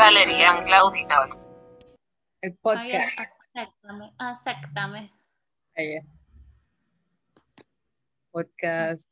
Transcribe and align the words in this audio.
Valeria 0.00 0.58
en 0.58 0.70
la 0.70 0.78
auditor. 0.78 1.28
El 2.40 2.56
podcast. 2.56 3.18
acéptame, 3.18 4.10
acéptame. 4.16 5.12
Ahí 5.76 5.96
es. 5.96 6.04
Podcast 8.30 9.06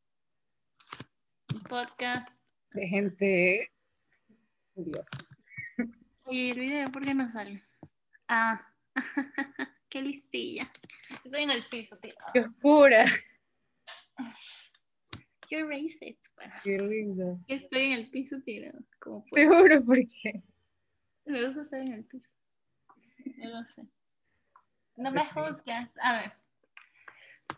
Podcast. 1.69 2.31
de 2.71 2.89
gente 2.89 3.71
curiosa. 4.73 5.19
Y 6.31 6.53
el 6.53 6.59
video, 6.59 6.91
¿por 6.91 7.05
qué 7.05 7.15
no 7.15 7.31
sale? 7.33 7.63
Ah, 8.27 8.67
qué 9.91 10.01
listilla. 10.01 10.73
Estoy 11.23 11.43
en 11.43 11.51
el 11.51 11.69
piso, 11.69 11.99
tío. 11.99 12.15
¡Qué 12.33 12.41
oscura! 12.41 13.05
Qué 15.51 15.65
racist. 15.65 16.25
¡Qué 16.65 16.79
lindo! 16.79 17.39
Estoy 17.47 17.83
en 17.89 17.93
el 17.93 18.11
piso 18.11 18.37
tirado. 18.43 18.79
Como 18.99 19.27
Te 19.33 19.47
juro 19.47 19.85
porque 19.85 20.43
Me 21.29 21.47
gusta 21.47 21.63
estar 21.63 21.79
en 21.81 21.93
el 21.93 22.05
piso. 22.05 22.29
No 23.37 23.51
lo 23.51 23.65
sé. 23.65 23.87
No 24.99 25.11
me 25.11 25.25
juzgas. 25.25 25.89
A 26.03 26.13
ver. 26.19 26.33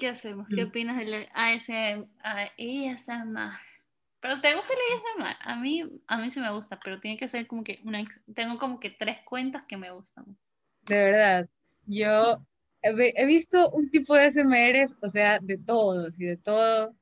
¿Qué 0.00 0.08
hacemos? 0.08 0.48
¿Qué 0.48 0.64
Mm. 0.64 0.68
opinas 0.68 0.96
del 0.96 1.28
ASM, 1.34 2.06
ASMR? 2.22 3.58
¿Pero 4.20 4.40
te 4.40 4.54
gusta 4.54 4.72
el 4.72 4.78
ASMR? 4.80 5.36
A 5.40 5.56
mí, 5.56 5.84
a 6.08 6.16
mí 6.18 6.30
sí 6.30 6.40
me 6.40 6.50
gusta, 6.52 6.80
pero 6.82 7.00
tiene 7.00 7.16
que 7.18 7.28
ser 7.28 7.46
como 7.46 7.62
que 7.64 7.80
una... 7.84 8.00
ex- 8.00 8.20
Tengo 8.34 8.58
como 8.58 8.80
que 8.80 8.90
tres 8.90 9.18
cuentas 9.24 9.64
que 9.68 9.76
me 9.76 9.90
gustan. 9.92 10.36
de 10.82 10.94
verdad, 11.04 11.48
yo 11.86 12.44
he, 12.82 12.94
vi- 12.94 13.12
he 13.16 13.26
visto 13.26 13.70
un 13.70 13.90
tipo 13.90 14.14
de 14.14 14.26
SMRs, 14.26 14.94
o 15.02 15.08
sea, 15.10 15.38
de 15.40 15.58
todos 15.58 16.18
y 16.20 16.24
de 16.26 16.36
todo. 16.36 16.94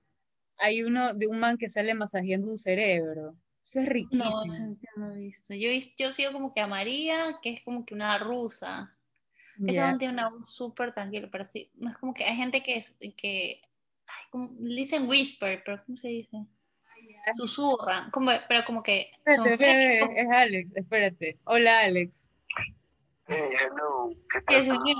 Hay 0.58 0.82
uno 0.84 1.14
de 1.14 1.28
un 1.28 1.41
man 1.41 1.58
que 1.58 1.69
sale 1.70 1.94
masajeando 1.94 2.50
un 2.50 2.58
cerebro. 2.58 3.36
Eso 3.69 3.80
es 3.80 3.86
No, 3.86 3.91
riquísimo. 3.92 4.77
yo 4.80 4.88
no 4.97 5.11
he 5.12 5.14
visto. 5.16 5.52
Yo, 5.52 5.69
yo 5.98 6.11
sigo 6.12 6.33
como 6.33 6.55
que 6.55 6.62
a 6.62 6.66
María, 6.66 7.38
que 7.42 7.50
es 7.52 7.62
como 7.62 7.84
que 7.84 7.92
una 7.94 8.19
rusa. 8.19 8.97
Esa 9.66 9.72
Ya. 9.72 9.86
man 9.88 9.98
tiene 9.98 10.14
una 10.14 10.30
voz 10.30 10.55
súper 10.55 10.94
tranquila, 10.94 11.28
pero 11.30 11.44
sí, 11.44 11.70
no 11.74 11.91
es 11.91 11.98
como 11.98 12.14
que 12.14 12.24
hay 12.24 12.34
gente 12.34 12.62
que, 12.62 12.77
es, 12.77 12.96
que 13.16 13.61
ay, 14.06 14.24
como, 14.30 14.55
le 14.58 14.77
dicen 14.77 15.06
whisper, 15.06 15.62
pero 15.66 15.84
¿cómo 15.84 15.98
se 15.98 16.08
dice? 16.08 16.39
Susurran, 17.36 18.11
como, 18.11 18.30
pero 18.48 18.64
como 18.64 18.83
que 18.83 19.11
Espérate, 19.27 20.22
es 20.22 20.30
Alex, 20.30 20.74
espérate. 20.74 21.39
Hola, 21.44 21.80
Alex. 21.80 22.30
Hey, 23.27 23.50
hello. 23.61 24.14
¿Qué 24.46 24.62
mío? 24.62 24.96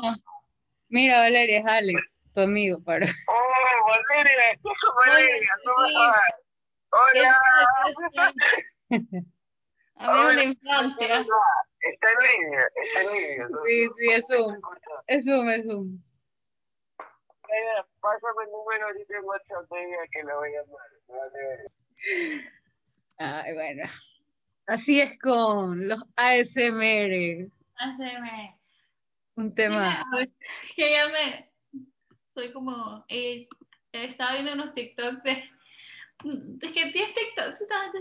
Mira, 0.91 1.20
Valeria, 1.20 1.61
es 1.61 1.66
Alex, 1.66 2.20
tu 2.34 2.41
amigo, 2.42 2.83
para. 2.83 3.06
Oh, 3.28 3.86
Valeria, 3.86 4.61
Valeria, 5.06 5.48
¿cómo 5.64 5.86
sí. 5.86 5.94
estás? 5.94 6.47
¿Qué 6.91 7.20
Hola. 10.00 10.12
Amigo 10.12 10.28
de 10.28 10.34
la 10.36 10.44
infancia. 10.44 11.27
Está 11.80 12.08
en 12.12 12.41
línea, 12.42 12.64
está 12.84 13.03
en 13.03 13.12
línea. 13.12 13.48
Sí, 13.67 13.89
sí, 13.98 14.11
es 14.11 14.27
Zoom. 14.28 14.61
Es 15.06 15.25
Zoom, 15.25 15.48
es 15.48 15.67
Zoom. 15.67 16.00
mira, 17.48 17.86
Pásame 18.00 18.45
el 18.45 18.50
número 18.53 18.86
ahorita 18.86 19.17
en 19.17 19.25
WhatsApp 19.25 19.70
de 19.70 19.84
ella 19.84 19.98
que 20.12 20.22
la 20.22 20.34
voy 20.36 20.48
a 20.55 20.62
llamar. 20.62 20.91
Vale. 21.08 22.53
Ay, 23.19 23.55
bueno. 23.55 23.89
Así 24.67 25.00
es 25.00 25.19
con 25.19 25.89
los 25.89 26.00
ASMR. 26.17 27.50
ASMR. 27.77 28.55
Un 29.34 29.55
tema. 29.55 30.05
que 30.77 30.92
ya 30.92 31.08
me. 31.08 31.52
Soy 32.28 32.52
como. 32.52 33.05
eh, 33.08 33.48
estaba 33.92 34.33
viendo 34.34 34.52
unos 34.52 34.73
TikToks 34.75 35.23
de. 35.25 35.45
Es 36.61 36.72
que 36.72 36.86
tienes 36.86 37.14
TikTok, 37.14 37.52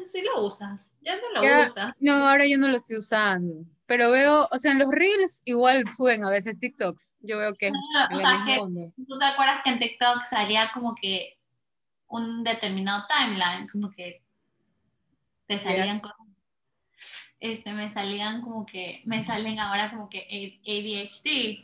sí 0.07 0.21
lo 0.23 0.43
usas. 0.45 0.79
Ya 1.01 1.15
no 1.15 1.29
lo 1.35 1.43
Ya- 1.43 1.67
usas. 1.67 1.93
no, 1.99 2.13
ahora 2.27 2.45
yo 2.47 2.57
no 2.57 2.67
lo 2.67 2.77
estoy 2.77 2.97
usando. 2.97 3.63
Pero 3.85 4.11
veo, 4.11 4.45
o 4.51 4.59
sea, 4.59 4.71
en 4.73 4.79
los 4.79 4.89
Reels 4.91 5.41
igual 5.45 5.87
suben 5.89 6.25
a 6.25 6.29
veces 6.29 6.59
TikToks. 6.59 7.15
Yo 7.21 7.37
veo 7.37 7.53
que 7.55 7.67
Ah, 7.67 8.07
en 8.11 8.17
o 8.17 8.19
sea, 8.19 8.43
que-. 8.45 8.91
¿Tú 9.07 9.17
te 9.17 9.25
acuerdas 9.25 9.61
que 9.63 9.69
en 9.69 9.79
TikTok 9.79 10.23
salía 10.25 10.71
como 10.73 10.93
que 10.95 11.37
un 12.09 12.43
determinado 12.43 13.05
timeline? 13.07 13.67
Como 13.69 13.89
que 13.91 14.21
te 15.47 15.59
salían 15.59 15.99
cosas. 16.01 16.17
Este, 17.39 17.71
me 17.71 17.91
salían 17.91 18.41
como 18.41 18.65
que, 18.65 19.01
me 19.05 19.23
salen 19.23 19.59
ahora 19.59 19.91
como 19.91 20.09
que 20.09 20.21
ADHD. 20.65 21.63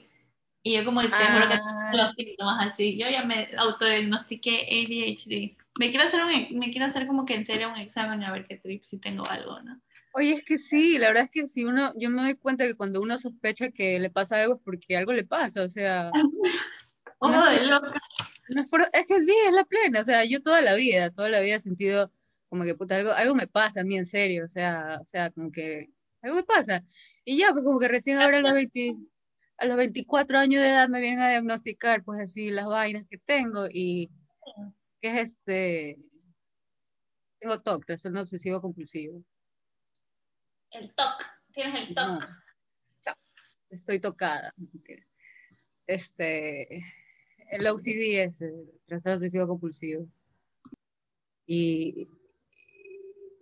Y 0.65 0.77
yo 0.77 0.85
como 0.85 1.01
que 1.01 1.09
te 1.09 1.15
juro 1.15 1.49
que 1.49 1.55
Ah. 1.55 1.89
tengo 1.91 2.03
los 2.05 2.13
síntomas 2.15 2.67
así. 2.67 2.97
Yo 2.97 3.09
ya 3.09 3.25
me 3.25 3.49
autodiagnostiqué 3.57 4.61
ADHD. 4.69 5.57
Me 5.79 5.89
quiero 5.89 6.05
hacer 6.05 6.21
un, 6.23 6.59
me 6.59 6.69
quiero 6.71 6.85
hacer 6.85 7.07
como 7.07 7.25
que 7.25 7.35
en 7.35 7.45
serio 7.45 7.69
un 7.69 7.77
examen 7.77 8.23
a 8.23 8.31
ver 8.31 8.45
qué 8.47 8.57
trip 8.57 8.83
si 8.83 8.99
tengo 8.99 9.27
algo, 9.27 9.59
¿no? 9.61 9.81
Oye, 10.13 10.33
es 10.33 10.43
que 10.43 10.59
sí, 10.59 10.99
la 10.99 11.07
verdad 11.07 11.23
es 11.23 11.31
que 11.31 11.47
si 11.47 11.63
uno, 11.63 11.91
yo 11.97 12.11
me 12.11 12.21
doy 12.21 12.35
cuenta 12.35 12.65
que 12.65 12.75
cuando 12.75 13.01
uno 13.01 13.17
sospecha 13.17 13.71
que 13.71 13.99
le 13.99 14.11
pasa 14.11 14.37
algo 14.41 14.55
es 14.55 14.61
porque 14.63 14.95
algo 14.95 15.11
le 15.13 15.25
pasa, 15.25 15.63
o 15.63 15.69
sea, 15.69 16.11
Ojo 17.19 17.31
No. 17.31 17.49
de 17.49 17.65
loca. 17.65 17.93
no 18.49 18.61
es, 18.61 18.67
por- 18.69 18.89
es 18.93 19.05
que 19.07 19.19
sí, 19.21 19.33
es 19.47 19.53
la 19.53 19.63
plena, 19.65 20.01
o 20.01 20.03
sea, 20.03 20.23
yo 20.25 20.41
toda 20.41 20.61
la 20.61 20.75
vida, 20.75 21.09
toda 21.09 21.29
la 21.29 21.39
vida 21.39 21.55
he 21.55 21.59
sentido 21.59 22.11
como 22.49 22.63
que 22.65 22.75
puta, 22.75 22.97
algo, 22.97 23.11
algo 23.11 23.33
me 23.33 23.47
pasa 23.47 23.81
a 23.81 23.83
mí 23.83 23.97
en 23.97 24.05
serio, 24.05 24.45
o 24.45 24.47
sea, 24.47 24.99
o 25.01 25.05
sea, 25.05 25.31
como 25.31 25.51
que 25.51 25.89
algo 26.21 26.35
me 26.35 26.43
pasa. 26.43 26.83
Y 27.25 27.37
ya, 27.39 27.51
pues 27.51 27.63
como 27.63 27.79
que 27.79 27.87
recién 27.87 28.19
ahora 28.19 28.37
a 28.37 28.41
los 28.41 28.53
20, 28.53 28.95
a 29.57 29.65
los 29.65 29.77
24 29.77 30.37
años 30.37 30.61
de 30.61 30.69
edad 30.69 30.87
me 30.89 31.01
vienen 31.01 31.21
a 31.21 31.29
diagnosticar, 31.29 32.03
pues 32.03 32.19
así, 32.21 32.51
las 32.51 32.67
vainas 32.67 33.07
que 33.09 33.17
tengo 33.17 33.65
y 33.71 34.11
que 35.03 35.09
es 35.09 35.31
este, 35.31 35.97
tengo 37.39 37.61
TOC, 37.61 37.85
trastorno 37.85 38.21
obsesivo 38.21 38.61
compulsivo. 38.61 39.21
El 40.71 40.93
TOC. 40.95 41.21
Tienes 41.53 41.89
el 41.89 41.95
No, 41.95 42.19
TOC. 43.03 43.17
estoy 43.69 43.99
tocada. 43.99 44.49
Este, 45.87 46.77
el 47.51 47.67
OCD 47.67 48.23
es 48.23 48.39
el 48.41 48.71
trastorno 48.85 49.17
obsesivo 49.17 49.45
compulsivo. 49.47 50.07
Y, 51.45 52.07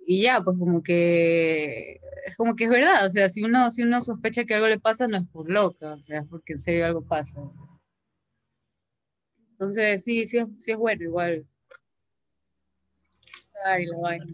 y 0.08 0.24
ya, 0.24 0.42
pues 0.44 0.58
como 0.58 0.82
que 0.82 2.00
es 2.26 2.36
como 2.38 2.56
que 2.56 2.64
es 2.66 2.70
verdad, 2.72 3.06
o 3.06 3.10
sea, 3.10 3.30
si 3.30 3.44
uno, 3.44 3.70
si 3.72 3.84
uno 3.84 4.02
sospecha 4.02 4.46
que 4.46 4.56
algo 4.56 4.68
le 4.68 4.80
pasa, 4.80 5.08
no 5.08 5.18
es 5.18 5.28
por 5.28 5.50
loca, 5.50 5.94
o 5.94 6.02
sea, 6.02 6.22
es 6.22 6.28
porque 6.28 6.54
en 6.54 6.60
serio 6.60 6.86
algo 6.88 7.06
pasa. 7.08 7.40
Entonces, 9.52 10.04
sí, 10.04 10.26
sí 10.26 10.40
sí 10.60 10.72
es 10.72 10.78
bueno 10.78 11.04
igual. 11.04 11.48
Ay, 13.66 13.86
la 13.86 13.98
vaina. 13.98 14.26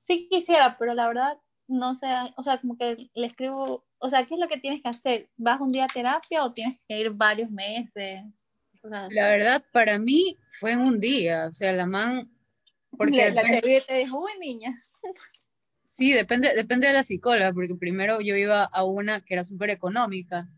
Sí 0.00 0.28
quisiera, 0.30 0.76
pero 0.78 0.94
la 0.94 1.06
verdad 1.08 1.38
no 1.66 1.94
sé, 1.94 2.06
o 2.36 2.42
sea, 2.42 2.60
como 2.60 2.76
que 2.76 3.08
le 3.14 3.26
escribo, 3.26 3.84
o 3.98 4.08
sea, 4.08 4.26
¿qué 4.26 4.34
es 4.34 4.40
lo 4.40 4.48
que 4.48 4.58
tienes 4.58 4.82
que 4.82 4.88
hacer? 4.88 5.30
¿Vas 5.36 5.60
un 5.60 5.72
día 5.72 5.84
a 5.84 5.88
terapia 5.88 6.44
o 6.44 6.52
tienes 6.52 6.78
que 6.86 7.00
ir 7.00 7.10
varios 7.12 7.50
meses? 7.50 8.22
O 8.82 8.88
sea, 8.88 9.08
La 9.10 9.30
verdad, 9.30 9.64
para 9.72 9.98
mí 9.98 10.36
fue 10.60 10.72
en 10.72 10.80
un 10.80 11.00
día, 11.00 11.46
o 11.46 11.52
sea, 11.52 11.72
la 11.72 11.86
man, 11.86 12.30
porque 12.96 13.30
la, 13.30 13.42
depende- 13.42 13.60
vi 13.66 13.80
te 13.80 13.94
dijo, 13.94 14.18
uy, 14.22 14.32
niña. 14.40 14.78
Sí, 15.86 16.12
depende, 16.12 16.54
depende 16.54 16.88
de 16.88 16.92
la 16.92 17.04
psicóloga, 17.04 17.52
porque 17.52 17.76
primero 17.76 18.20
yo 18.20 18.36
iba 18.36 18.64
a 18.64 18.84
una 18.84 19.20
que 19.20 19.34
era 19.34 19.44
súper 19.44 19.70
económica 19.70 20.48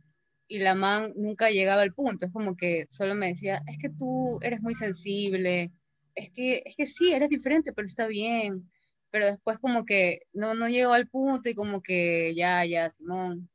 y 0.49 0.61
la 0.61 0.75
man 0.75 1.13
nunca 1.15 1.51
llegaba 1.51 1.83
al 1.83 1.93
punto. 1.93 2.25
Es 2.25 2.33
como 2.33 2.57
que 2.57 2.87
solo 2.89 3.15
me 3.15 3.29
decía, 3.29 3.63
es 3.67 3.77
que 3.79 3.91
tú 3.91 4.39
eres 4.43 4.63
muy 4.63 4.75
sensible, 4.75 5.73
es 6.17 6.31
que, 6.33 6.63
es 6.67 6.77
que 6.77 6.87
sí, 6.87 7.13
eres 7.13 7.31
diferente, 7.31 7.73
pero 7.75 7.87
está 7.89 8.09
bien. 8.09 8.71
Pero 9.11 9.27
después 9.27 9.59
como 9.61 9.85
que 9.87 10.21
no, 10.35 10.55
no 10.55 10.69
llegó 10.69 10.95
al 10.95 11.09
punto 11.09 11.51
y 11.51 11.55
como 11.57 11.83
que 11.83 12.35
ya, 12.37 12.65
ya, 12.67 12.91
Simón. 12.91 13.51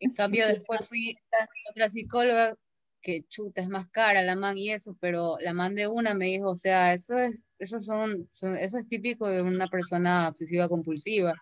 En 0.00 0.12
cambio 0.16 0.46
después 0.48 0.88
fui 0.88 1.16
a 1.32 1.70
otra 1.70 1.88
psicóloga 1.88 2.56
que 3.02 3.24
chuta, 3.28 3.62
es 3.62 3.68
más 3.68 3.88
cara 3.90 4.22
la 4.22 4.36
man 4.36 4.58
y 4.58 4.72
eso, 4.72 4.96
pero 5.00 5.38
la 5.40 5.54
man 5.54 5.74
de 5.76 5.88
una 5.88 6.14
me 6.14 6.26
dijo, 6.26 6.50
o 6.50 6.56
sea, 6.56 6.94
eso 6.94 7.18
es, 7.18 7.38
eso 7.58 7.80
son, 7.80 8.28
son- 8.32 8.56
eso 8.56 8.78
es 8.78 8.88
típico 8.88 9.28
de 9.28 9.42
una 9.42 9.68
persona 9.68 10.28
obsesiva 10.28 10.68
compulsiva. 10.68 11.34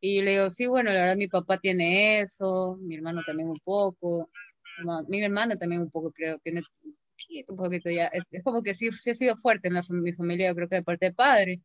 Y 0.00 0.16
yo 0.18 0.22
le 0.24 0.32
digo, 0.32 0.50
sí, 0.50 0.66
bueno, 0.66 0.92
la 0.92 1.00
verdad 1.00 1.16
mi 1.16 1.28
papá 1.28 1.58
tiene 1.58 2.20
eso, 2.20 2.76
mi 2.80 2.96
hermano 2.96 3.22
también 3.26 3.48
un 3.50 3.60
poco, 3.64 4.30
mi 5.08 5.22
hermana 5.22 5.56
también 5.56 5.82
un 5.82 5.90
poco 5.90 6.12
creo, 6.12 6.38
tiene 6.38 6.62
poquito, 7.16 7.52
un 7.52 7.58
poquito 7.58 7.90
ya, 7.90 8.06
es, 8.06 8.42
como 8.42 8.62
que 8.62 8.74
sí, 8.74 8.90
sí 8.92 9.10
ha 9.10 9.14
sido 9.14 9.36
fuerte 9.36 9.68
en 9.68 9.74
la 9.74 9.82
mi 9.88 10.12
familia, 10.12 10.48
yo 10.48 10.54
creo 10.54 10.68
que 10.68 10.76
de 10.76 10.82
parte 10.82 11.06
de 11.06 11.12
padre, 11.12 11.60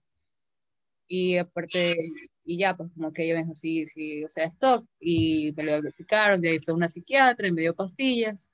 y 1.07 1.37
aparte, 1.37 1.97
y 2.45 2.57
ya, 2.57 2.73
pues 2.75 2.89
como 2.93 3.11
que 3.11 3.25
ella 3.25 3.35
me 3.35 3.41
dijo, 3.41 3.55
sí, 3.55 3.85
sí, 3.85 4.23
o 4.23 4.29
sea, 4.29 4.45
stock, 4.45 4.85
y 4.99 5.53
me 5.57 5.63
lo 5.63 5.71
diagnosticaron, 5.71 6.41
de 6.41 6.49
ahí 6.49 6.59
fue 6.59 6.73
una 6.73 6.87
psiquiatra 6.87 7.47
y 7.47 7.51
me 7.51 7.61
dio 7.61 7.75
pastillas, 7.75 8.49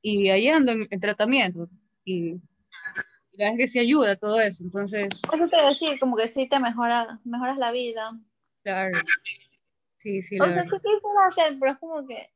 y 0.00 0.30
ahí 0.30 0.48
ando 0.48 0.72
en, 0.72 0.88
en 0.90 1.00
tratamiento, 1.00 1.68
y, 2.04 2.30
y 2.30 2.40
la 3.32 3.46
verdad 3.46 3.60
es 3.60 3.66
que 3.66 3.68
sí 3.68 3.78
ayuda 3.78 4.16
todo 4.16 4.40
eso, 4.40 4.64
entonces, 4.64 5.08
Eso 5.12 5.48
te 5.48 5.56
a 5.56 5.68
decir, 5.68 5.98
como 6.00 6.16
que 6.16 6.28
sí 6.28 6.48
te 6.48 6.58
mejora, 6.58 7.20
mejoras 7.24 7.58
la 7.58 7.70
vida. 7.70 8.18
claro, 8.62 8.98
sí, 9.98 10.22
sí, 10.22 10.40
O 10.40 10.46
sea, 10.46 10.62
sí 10.62 10.70
quisiera 10.70 11.26
hacer, 11.28 11.56
pero 11.60 11.72
es 11.72 11.78
como 11.78 12.06
que, 12.06 12.30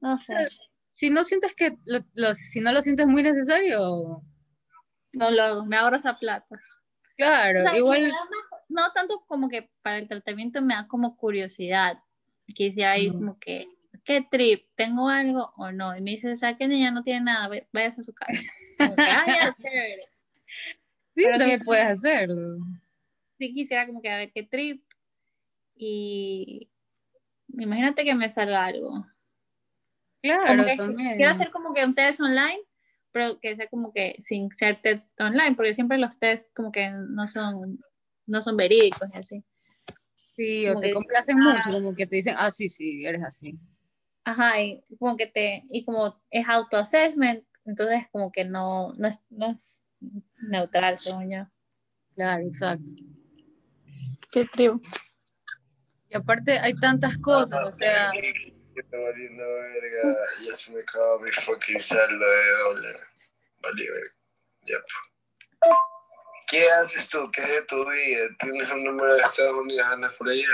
no 0.00 0.16
sé, 0.18 0.34
Si 0.96 1.10
no 1.10 1.24
sientes 1.24 1.54
que, 1.54 1.76
lo, 1.84 2.00
lo- 2.14 2.34
si 2.34 2.60
no 2.60 2.72
lo 2.72 2.80
sientes 2.80 3.06
muy 3.06 3.22
necesario, 3.22 4.22
no 5.12 5.30
lo 5.30 5.42
hago, 5.42 5.66
me 5.66 5.76
ahorro 5.76 5.96
esa 5.96 6.16
plata. 6.16 6.58
claro, 7.18 7.58
O 7.58 7.62
sea, 7.62 7.76
igual, 7.76 8.10
no 8.70 8.92
tanto 8.94 9.20
como 9.26 9.50
que 9.50 9.68
para 9.82 9.98
el 9.98 10.08
tratamiento 10.08 10.62
me 10.62 10.72
da 10.74 10.88
como 10.88 11.16
curiosidad. 11.18 11.98
Quisiera 12.54 12.92
ahí 12.92 13.08
como 13.08 13.38
que, 13.38 13.68
¿qué 14.04 14.26
trip? 14.30 14.68
¿Tengo 14.74 15.10
algo 15.10 15.52
o 15.58 15.70
no? 15.70 15.94
Y 15.94 16.00
me 16.00 16.12
dice, 16.12 16.34
¿sabes 16.34 16.56
que 16.56 16.66
niña 16.66 16.90
no 16.90 17.02
tiene 17.02 17.20
nada? 17.26 17.50
Váyase 17.72 18.00
a 18.00 18.04
su 18.04 18.14
casa. 18.14 18.40
Sí, 21.14 21.24
también 21.24 21.62
puedes 21.64 21.86
hacerlo. 21.86 22.58
Sí, 23.38 23.52
quisiera 23.52 23.86
como 23.86 24.00
que 24.00 24.10
a 24.10 24.16
ver 24.16 24.32
qué 24.32 24.44
trip. 24.44 24.82
Y 25.74 26.70
imagínate 27.48 28.04
que 28.04 28.14
me 28.14 28.28
salga 28.30 28.64
algo. 28.64 29.04
Claro, 30.26 30.64
también. 30.76 31.16
Quiero 31.16 31.30
hacer 31.30 31.50
como 31.50 31.72
que 31.74 31.84
un 31.84 31.94
test 31.94 32.20
online, 32.20 32.60
pero 33.12 33.38
que 33.40 33.56
sea 33.56 33.68
como 33.68 33.92
que 33.92 34.16
sin 34.20 34.50
ser 34.50 34.80
test 34.82 35.10
online, 35.20 35.54
porque 35.54 35.74
siempre 35.74 35.98
los 35.98 36.18
tests 36.18 36.50
como 36.54 36.72
que 36.72 36.90
no 36.90 37.26
son, 37.28 37.78
no 38.26 38.42
son 38.42 38.56
verídicos 38.56 39.08
y 39.12 39.18
así. 39.18 39.44
Sí, 40.14 40.68
o 40.68 40.78
te 40.78 40.92
complacen 40.92 41.38
mucho, 41.38 41.72
como 41.72 41.94
que 41.94 42.06
te 42.06 42.16
dicen, 42.16 42.34
ah, 42.38 42.50
sí, 42.50 42.68
sí, 42.68 43.06
eres 43.06 43.22
así. 43.24 43.58
Ajá, 44.24 44.60
y 44.60 44.82
como 44.98 45.16
que 45.16 45.26
te, 45.26 45.62
y 45.68 45.84
como 45.84 46.20
es 46.30 46.48
auto-assessment, 46.48 47.44
entonces 47.64 48.06
como 48.10 48.30
que 48.32 48.44
no, 48.44 48.92
no 48.94 49.08
es, 49.08 49.20
no 49.30 49.52
es 49.52 49.82
neutral, 50.50 50.98
según 50.98 51.30
yo. 51.30 51.46
Claro, 52.14 52.44
exacto. 52.44 52.90
Qué 54.30 54.44
tribu. 54.46 54.80
Y 56.10 56.16
aparte 56.16 56.58
hay 56.58 56.74
tantas 56.74 57.16
cosas, 57.18 57.66
o 57.66 57.72
sea, 57.72 58.12
está 58.80 58.98
valiendo 58.98 59.44
verga, 59.44 60.16
ya 60.44 60.54
se 60.54 60.72
me 60.72 60.80
acabó 60.80 61.20
mi 61.20 61.30
fucking 61.30 61.80
saldo 61.80 62.24
de 62.24 62.50
dólar. 62.64 63.08
Vale, 63.62 63.90
verga. 63.90 64.10
Ya, 64.62 64.76
¿Qué 66.48 66.70
haces 66.70 67.08
tú? 67.10 67.30
¿Qué 67.32 67.42
es 67.42 67.48
de 67.48 67.62
tu 67.62 67.88
vida? 67.88 68.26
¿Tienes 68.38 68.70
un 68.70 68.84
número 68.84 69.14
de 69.14 69.22
Estados 69.22 69.54
Unidos? 69.54 69.86
¿Andas 69.86 70.14
por 70.14 70.28
allá? 70.28 70.48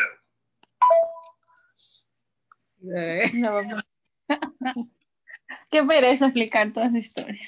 No, 3.34 3.82
Qué 5.70 5.82
pereza 5.82 6.26
explicar 6.26 6.72
toda 6.72 6.86
esa 6.86 6.98
historia. 6.98 7.40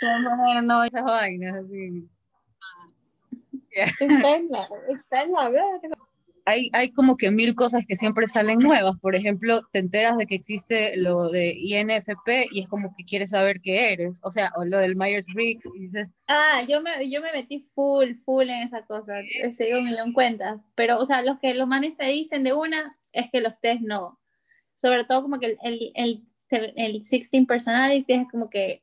No, 0.00 0.62
no, 0.62 0.84
esas 0.84 1.02
vainas 1.04 1.64
así. 1.64 2.08
Está 3.70 4.36
en 4.36 4.48
la, 4.50 4.68
está 4.88 5.22
en 5.22 5.32
la 5.32 5.48
verga 5.48 6.07
hay, 6.48 6.70
hay 6.72 6.92
como 6.92 7.18
que 7.18 7.30
mil 7.30 7.54
cosas 7.54 7.84
que 7.86 7.94
siempre 7.94 8.26
salen 8.26 8.58
nuevas. 8.58 8.98
Por 9.02 9.14
ejemplo, 9.14 9.60
te 9.70 9.80
enteras 9.80 10.16
de 10.16 10.26
que 10.26 10.34
existe 10.34 10.96
lo 10.96 11.28
de 11.28 11.52
INFP 11.54 12.48
y 12.50 12.62
es 12.62 12.68
como 12.68 12.94
que 12.96 13.04
quieres 13.04 13.30
saber 13.30 13.60
qué 13.60 13.92
eres. 13.92 14.18
O 14.22 14.30
sea, 14.30 14.50
o 14.56 14.64
lo 14.64 14.78
del 14.78 14.96
Myers-Briggs 14.96 15.68
y 15.74 15.80
dices... 15.80 16.14
Ah, 16.26 16.62
yo 16.66 16.80
me, 16.80 17.10
yo 17.10 17.20
me 17.20 17.32
metí 17.32 17.68
full, 17.74 18.14
full 18.24 18.48
en 18.48 18.62
esa 18.62 18.80
cosa. 18.86 19.16
Se 19.50 19.66
dio 19.66 19.78
un 19.78 19.84
millón 19.84 20.14
cuenta. 20.14 20.58
Pero, 20.74 20.98
o 20.98 21.04
sea, 21.04 21.20
los 21.20 21.38
que 21.38 21.52
los 21.52 21.68
manes 21.68 21.98
te 21.98 22.06
dicen 22.06 22.44
de 22.44 22.54
una 22.54 22.90
es 23.12 23.30
que 23.30 23.42
los 23.42 23.60
test 23.60 23.82
no. 23.82 24.18
Sobre 24.74 25.04
todo 25.04 25.20
como 25.20 25.38
que 25.38 25.46
el, 25.46 25.58
el, 25.62 25.92
el, 25.96 26.72
el 26.76 26.92
16 26.92 27.46
personality 27.46 28.10
es 28.14 28.26
como 28.30 28.48
que 28.48 28.82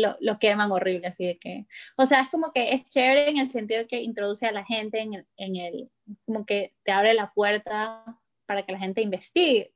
lo, 0.00 0.16
lo 0.20 0.38
queman 0.38 0.70
horrible, 0.72 1.08
así 1.08 1.26
de 1.26 1.38
que, 1.38 1.66
o 1.96 2.06
sea, 2.06 2.22
es 2.22 2.28
como 2.30 2.52
que 2.52 2.72
es 2.72 2.90
chévere 2.90 3.28
en 3.28 3.38
el 3.38 3.50
sentido 3.50 3.80
de 3.80 3.86
que 3.86 4.00
introduce 4.00 4.46
a 4.46 4.52
la 4.52 4.64
gente 4.64 5.00
en 5.00 5.14
el, 5.14 5.26
en 5.36 5.56
el, 5.56 5.90
como 6.24 6.46
que 6.46 6.74
te 6.82 6.92
abre 6.92 7.14
la 7.14 7.32
puerta 7.32 8.04
para 8.46 8.64
que 8.64 8.72
la 8.72 8.78
gente 8.78 9.02
investigue, 9.02 9.72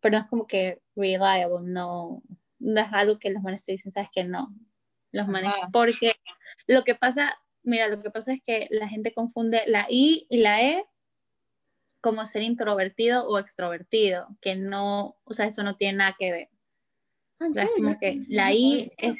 pero 0.00 0.18
no 0.18 0.24
es 0.24 0.30
como 0.30 0.46
que 0.46 0.80
reliable, 0.94 1.58
no, 1.62 2.22
no 2.58 2.80
es 2.80 2.88
algo 2.92 3.18
que 3.18 3.30
los 3.30 3.42
manes 3.42 3.64
te 3.64 3.72
dicen, 3.72 3.92
sabes 3.92 4.10
que 4.12 4.24
no, 4.24 4.54
los 5.12 5.28
manes, 5.28 5.52
porque 5.72 6.16
lo 6.66 6.84
que 6.84 6.94
pasa, 6.94 7.38
mira, 7.62 7.88
lo 7.88 8.02
que 8.02 8.10
pasa 8.10 8.32
es 8.32 8.42
que 8.42 8.68
la 8.70 8.88
gente 8.88 9.12
confunde 9.12 9.62
la 9.66 9.86
I 9.88 10.26
y 10.28 10.38
la 10.38 10.62
E 10.62 10.84
como 12.00 12.24
ser 12.24 12.42
introvertido 12.42 13.26
o 13.28 13.38
extrovertido, 13.38 14.28
que 14.40 14.54
no, 14.54 15.16
o 15.24 15.32
sea, 15.32 15.46
eso 15.46 15.62
no 15.62 15.76
tiene 15.76 15.98
nada 15.98 16.14
que 16.18 16.30
ver. 16.30 16.48
O 17.40 17.50
sea, 17.50 17.64
es 17.64 17.70
como 17.70 17.98
que 17.98 18.20
la 18.28 18.52
I 18.52 18.92
es 18.96 19.14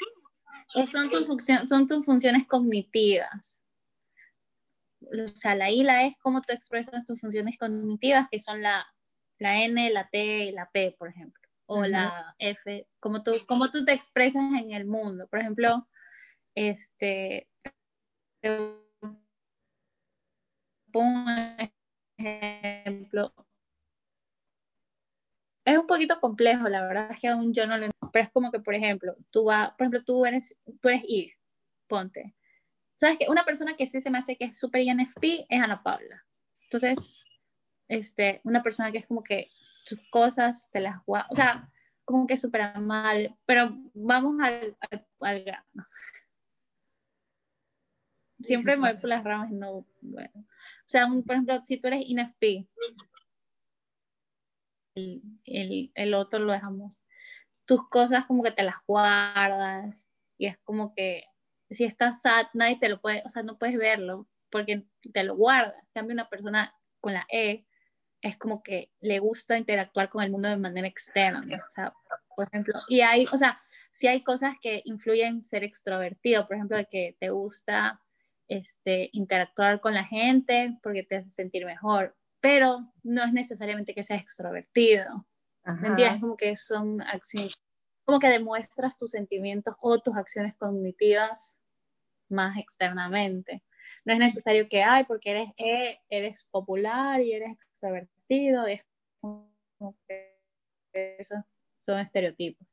son 0.84 1.10
tus, 1.10 1.26
son 1.68 1.86
tus 1.86 2.04
funciones 2.04 2.46
cognitivas. 2.46 3.62
O 5.00 5.28
sea, 5.28 5.54
la 5.54 5.70
I, 5.70 5.82
la 5.82 6.04
E 6.04 6.08
es 6.08 6.16
cómo 6.18 6.42
tú 6.42 6.52
expresas 6.52 7.04
tus 7.04 7.20
funciones 7.20 7.56
cognitivas, 7.58 8.28
que 8.28 8.40
son 8.40 8.60
la, 8.60 8.86
la 9.38 9.62
N, 9.62 9.90
la 9.90 10.08
T 10.08 10.46
y 10.46 10.52
la 10.52 10.68
P, 10.70 10.94
por 10.98 11.08
ejemplo. 11.08 11.40
O 11.66 11.84
la 11.84 12.34
F, 12.38 12.86
cómo 13.00 13.22
tú, 13.22 13.32
cómo 13.46 13.70
tú 13.70 13.84
te 13.84 13.92
expresas 13.92 14.42
en 14.60 14.72
el 14.72 14.84
mundo. 14.84 15.26
Por 15.28 15.40
ejemplo, 15.40 15.88
este, 16.54 17.48
un 20.92 21.70
ejemplo, 22.18 23.32
es 25.66 25.76
un 25.76 25.86
poquito 25.86 26.20
complejo, 26.20 26.68
la 26.68 26.86
verdad 26.86 27.10
es 27.10 27.20
que 27.20 27.28
aún 27.28 27.52
yo 27.52 27.66
no 27.66 27.76
lo 27.76 27.88
pero 28.12 28.24
es 28.24 28.30
como 28.30 28.52
que, 28.52 28.60
por 28.60 28.74
ejemplo, 28.74 29.16
tú 29.30 29.44
vas, 29.44 29.70
por 29.72 29.82
ejemplo, 29.82 30.04
tú 30.04 30.24
eres, 30.24 30.56
tú 30.80 30.88
eres 30.88 31.02
ir, 31.06 31.32
ponte. 31.88 32.34
Sabes 32.94 33.18
que 33.18 33.28
una 33.28 33.44
persona 33.44 33.76
que 33.76 33.86
sí 33.86 34.00
se 34.00 34.08
me 34.08 34.18
hace 34.18 34.36
que 34.36 34.46
es 34.46 34.58
súper 34.58 34.82
INFP 34.82 35.44
es 35.48 35.60
Ana 35.60 35.82
Paula. 35.82 36.24
Entonces, 36.62 37.18
este, 37.88 38.40
una 38.44 38.62
persona 38.62 38.92
que 38.92 38.98
es 38.98 39.06
como 39.06 39.22
que 39.22 39.50
sus 39.84 39.98
cosas 40.10 40.70
te 40.72 40.80
las 40.80 41.02
o 41.06 41.34
sea, 41.34 41.68
como 42.04 42.26
que 42.26 42.36
súper 42.36 42.60
amable, 42.62 43.36
pero 43.44 43.76
vamos 43.92 44.36
al, 44.40 44.76
al, 45.20 45.44
grano. 45.44 45.86
Siempre 48.40 48.76
me 48.76 48.88
voy 48.88 49.00
por 49.00 49.10
las 49.10 49.24
ramas, 49.24 49.50
no, 49.50 49.84
bueno. 50.00 50.30
O 50.36 50.44
sea, 50.86 51.08
por 51.08 51.34
ejemplo, 51.34 51.60
si 51.64 51.76
tú 51.78 51.88
eres 51.88 52.02
INFP, 52.06 52.68
el, 54.96 56.14
otro 56.14 56.40
lo 56.40 56.52
dejamos. 56.52 57.02
Tus 57.64 57.88
cosas 57.88 58.26
como 58.26 58.42
que 58.42 58.50
te 58.50 58.62
las 58.62 58.76
guardas 58.86 60.06
y 60.38 60.46
es 60.46 60.58
como 60.58 60.94
que 60.94 61.24
si 61.70 61.84
estás 61.84 62.22
sad, 62.22 62.46
nadie 62.54 62.78
te 62.78 62.88
lo 62.88 63.00
puede, 63.00 63.22
o 63.24 63.28
sea, 63.28 63.42
no 63.42 63.58
puedes 63.58 63.76
verlo 63.76 64.28
porque 64.50 64.86
te 65.12 65.24
lo 65.24 65.36
guardas. 65.36 65.76
En 65.78 65.90
cambio, 65.94 66.14
una 66.14 66.28
persona 66.28 66.74
con 67.00 67.12
la 67.12 67.26
E 67.30 67.66
es 68.22 68.36
como 68.36 68.62
que 68.62 68.90
le 69.00 69.18
gusta 69.18 69.58
interactuar 69.58 70.08
con 70.08 70.22
el 70.22 70.30
mundo 70.30 70.48
de 70.48 70.56
manera 70.56 70.88
externa, 70.88 71.40
o 71.40 71.70
sea, 71.70 71.92
por 72.34 72.46
ejemplo, 72.46 72.74
y 72.88 73.00
hay, 73.00 73.24
o 73.32 73.36
sea, 73.36 73.60
si 73.92 74.06
hay 74.08 74.22
cosas 74.22 74.56
que 74.60 74.82
influyen 74.84 75.36
en 75.36 75.44
ser 75.44 75.64
extrovertido, 75.64 76.46
por 76.46 76.56
ejemplo, 76.56 76.76
de 76.76 76.86
que 76.86 77.16
te 77.18 77.30
gusta 77.30 78.00
este, 78.48 79.10
interactuar 79.12 79.80
con 79.80 79.94
la 79.94 80.04
gente 80.04 80.78
porque 80.82 81.02
te 81.02 81.16
hace 81.16 81.30
sentir 81.30 81.64
mejor, 81.64 82.16
pero 82.40 82.92
no 83.02 83.24
es 83.24 83.32
necesariamente 83.32 83.94
que 83.94 84.02
seas 84.02 84.20
extrovertido. 84.20 85.26
¿Me 85.64 85.88
entiendes? 85.88 86.20
Como 86.20 86.36
que 86.36 86.54
son 86.54 87.02
acciones, 87.02 87.60
como 88.04 88.20
que 88.20 88.28
demuestras 88.28 88.96
tus 88.96 89.10
sentimientos 89.10 89.74
o 89.80 89.98
tus 90.00 90.16
acciones 90.16 90.56
cognitivas 90.56 91.58
más 92.28 92.56
externamente. 92.56 93.64
No 94.04 94.12
es 94.12 94.18
necesario 94.18 94.68
que, 94.68 94.82
ay, 94.82 95.04
porque 95.04 95.30
eres, 95.32 95.48
e, 95.58 95.98
eres 96.08 96.44
popular 96.44 97.20
y 97.20 97.32
eres 97.32 97.50
extrovertido, 97.52 98.66
es 98.66 98.84
como 99.20 99.50
que 100.06 100.38
esos 100.92 101.38
son 101.84 101.98
estereotipos. 101.98 102.66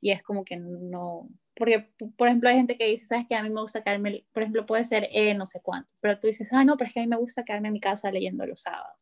Y 0.00 0.10
es 0.10 0.22
como 0.22 0.44
que 0.44 0.56
no, 0.56 1.28
porque, 1.56 1.88
por 2.16 2.28
ejemplo, 2.28 2.48
hay 2.48 2.56
gente 2.56 2.76
que 2.76 2.86
dice, 2.86 3.06
¿sabes 3.06 3.26
qué? 3.28 3.36
A 3.36 3.42
mí 3.42 3.50
me 3.50 3.60
gusta 3.60 3.82
quedarme, 3.82 4.24
por 4.32 4.42
ejemplo, 4.42 4.66
puede 4.66 4.84
ser 4.84 5.08
E 5.12 5.34
no 5.34 5.46
sé 5.46 5.60
cuánto, 5.62 5.94
pero 6.00 6.18
tú 6.18 6.26
dices, 6.26 6.48
ah, 6.50 6.64
no, 6.64 6.76
pero 6.76 6.88
es 6.88 6.94
que 6.94 7.00
a 7.00 7.02
mí 7.04 7.08
me 7.08 7.16
gusta 7.16 7.44
quedarme 7.44 7.68
en 7.68 7.74
mi 7.74 7.80
casa 7.80 8.10
leyendo 8.10 8.44
los 8.44 8.62
sábados. 8.62 8.98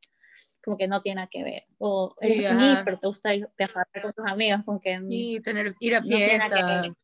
Como 0.63 0.77
que 0.77 0.87
no 0.87 1.01
tiene 1.01 1.17
nada 1.17 1.29
que 1.29 1.43
ver. 1.43 1.65
O 1.79 2.15
sí, 2.21 2.45
pero 2.85 2.99
te 2.99 3.07
gusta 3.09 3.35
ir 3.35 3.49
viajar 3.59 3.85
con 4.01 4.13
tus 4.13 4.27
amigos, 4.27 4.61
como 4.65 4.81
que. 4.81 5.01
Sí, 5.09 5.41
tener, 5.43 5.75
ir 5.81 5.97
a 5.97 6.03
fiesta. 6.03 6.95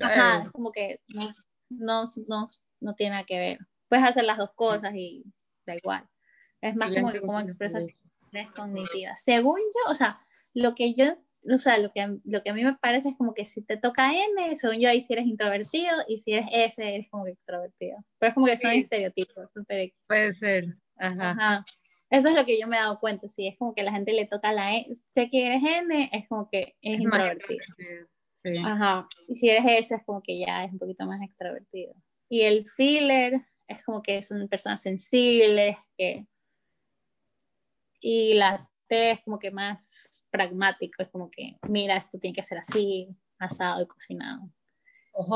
Ajá, 0.00 0.44
es 0.44 0.52
como 0.52 0.70
que 0.70 1.00
no, 1.08 1.34
no, 1.70 2.04
no, 2.28 2.48
no 2.80 2.94
tiene 2.94 3.12
nada 3.12 3.24
que 3.24 3.38
ver. 3.38 3.58
Puedes 3.88 4.04
hacer 4.04 4.24
las 4.24 4.38
dos 4.38 4.52
cosas 4.54 4.94
y 4.94 5.24
da 5.66 5.74
igual. 5.74 6.08
Es 6.60 6.76
más 6.76 6.94
como 6.94 7.10
que 7.10 7.20
cómo 7.20 7.40
expresas 7.40 7.82
cognitivas. 8.54 9.22
Según 9.22 9.58
yo, 9.58 9.90
o 9.90 9.94
sea, 9.94 10.20
lo 10.54 10.74
que 10.74 10.94
yo 10.94 11.16
o 11.50 11.58
sea, 11.58 11.78
lo 11.78 11.90
que, 11.92 12.18
lo 12.24 12.42
que 12.42 12.50
a 12.50 12.54
mí 12.54 12.64
me 12.64 12.76
parece 12.76 13.10
es 13.10 13.16
como 13.16 13.34
que 13.34 13.44
si 13.44 13.62
te 13.62 13.76
toca 13.76 14.12
N, 14.12 14.56
según 14.56 14.80
yo, 14.80 14.88
ahí 14.88 15.02
si 15.02 15.12
eres 15.12 15.26
introvertido, 15.26 15.96
y 16.06 16.18
si 16.18 16.32
eres 16.32 16.48
S, 16.52 16.82
eres 16.82 17.08
como 17.10 17.24
que 17.24 17.32
extrovertido. 17.32 17.98
Pero 18.18 18.28
es 18.28 18.34
como 18.34 18.46
que 18.46 18.56
son 18.56 18.72
estereotipos, 18.72 19.52
super 19.52 19.92
Puede 20.06 20.34
ser, 20.34 20.76
ajá. 20.96 21.64
Eso 22.10 22.30
es 22.30 22.34
lo 22.34 22.44
que 22.44 22.58
yo 22.58 22.66
me 22.66 22.76
he 22.76 22.80
dado 22.80 22.98
cuenta, 23.00 23.28
si 23.28 23.46
es 23.46 23.58
como 23.58 23.74
que 23.74 23.82
a 23.82 23.84
la 23.84 23.92
gente 23.92 24.12
le 24.12 24.26
toca 24.26 24.52
la 24.52 24.76
E, 24.76 24.86
sé 25.10 25.28
que 25.28 25.46
eres 25.46 25.62
N, 25.62 26.10
es 26.12 26.28
como 26.28 26.48
que 26.48 26.74
es, 26.80 27.00
introvertido. 27.00 27.60
Sí. 28.32 28.56
Ajá. 28.58 29.08
Y 29.26 29.34
si 29.34 29.50
eres 29.50 29.64
S, 29.86 29.94
es 29.94 30.04
como 30.04 30.22
que 30.22 30.38
ya 30.38 30.64
es 30.64 30.72
un 30.72 30.78
poquito 30.78 31.04
más 31.04 31.20
extrovertido. 31.22 31.94
Y 32.28 32.42
el 32.42 32.66
filler 32.66 33.40
es 33.66 33.84
como 33.84 34.02
que 34.02 34.22
son 34.22 34.48
personas 34.48 34.82
sensibles, 34.82 35.76
que... 35.96 36.26
Y 38.00 38.34
la 38.34 38.67
T 38.88 39.12
es 39.12 39.20
como 39.22 39.38
que 39.38 39.50
más 39.50 40.24
pragmático, 40.30 41.02
es 41.02 41.08
como 41.08 41.30
que, 41.30 41.56
mira, 41.68 41.96
esto 41.96 42.18
tiene 42.18 42.34
que 42.34 42.42
ser 42.42 42.58
así, 42.58 43.08
asado 43.38 43.82
y 43.82 43.86
cocinado. 43.86 44.50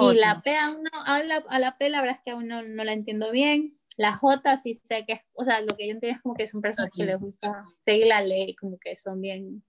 Y 0.00 0.14
la 0.14 0.40
P 0.42 0.56
aún 0.56 0.84
no, 0.84 1.02
a 1.04 1.22
la, 1.22 1.44
a 1.48 1.58
la 1.58 1.76
P 1.76 1.88
la 1.88 2.00
verdad 2.00 2.16
es 2.16 2.22
que 2.24 2.30
aún 2.30 2.46
no, 2.46 2.62
no 2.62 2.84
la 2.84 2.92
entiendo 2.92 3.32
bien. 3.32 3.78
La 3.96 4.16
J 4.16 4.56
sí 4.56 4.74
sé 4.74 5.04
que 5.06 5.14
es, 5.14 5.20
o 5.34 5.44
sea, 5.44 5.60
lo 5.60 5.76
que 5.76 5.86
yo 5.86 5.92
entiendo 5.92 6.16
es 6.16 6.22
como 6.22 6.34
que 6.34 6.46
son 6.46 6.62
personas 6.62 6.90
que 6.96 7.04
les 7.04 7.18
gusta 7.18 7.64
seguir 7.78 8.06
la 8.06 8.22
ley, 8.22 8.54
como 8.54 8.78
que 8.78 8.96
son 8.96 9.20
bien, 9.20 9.62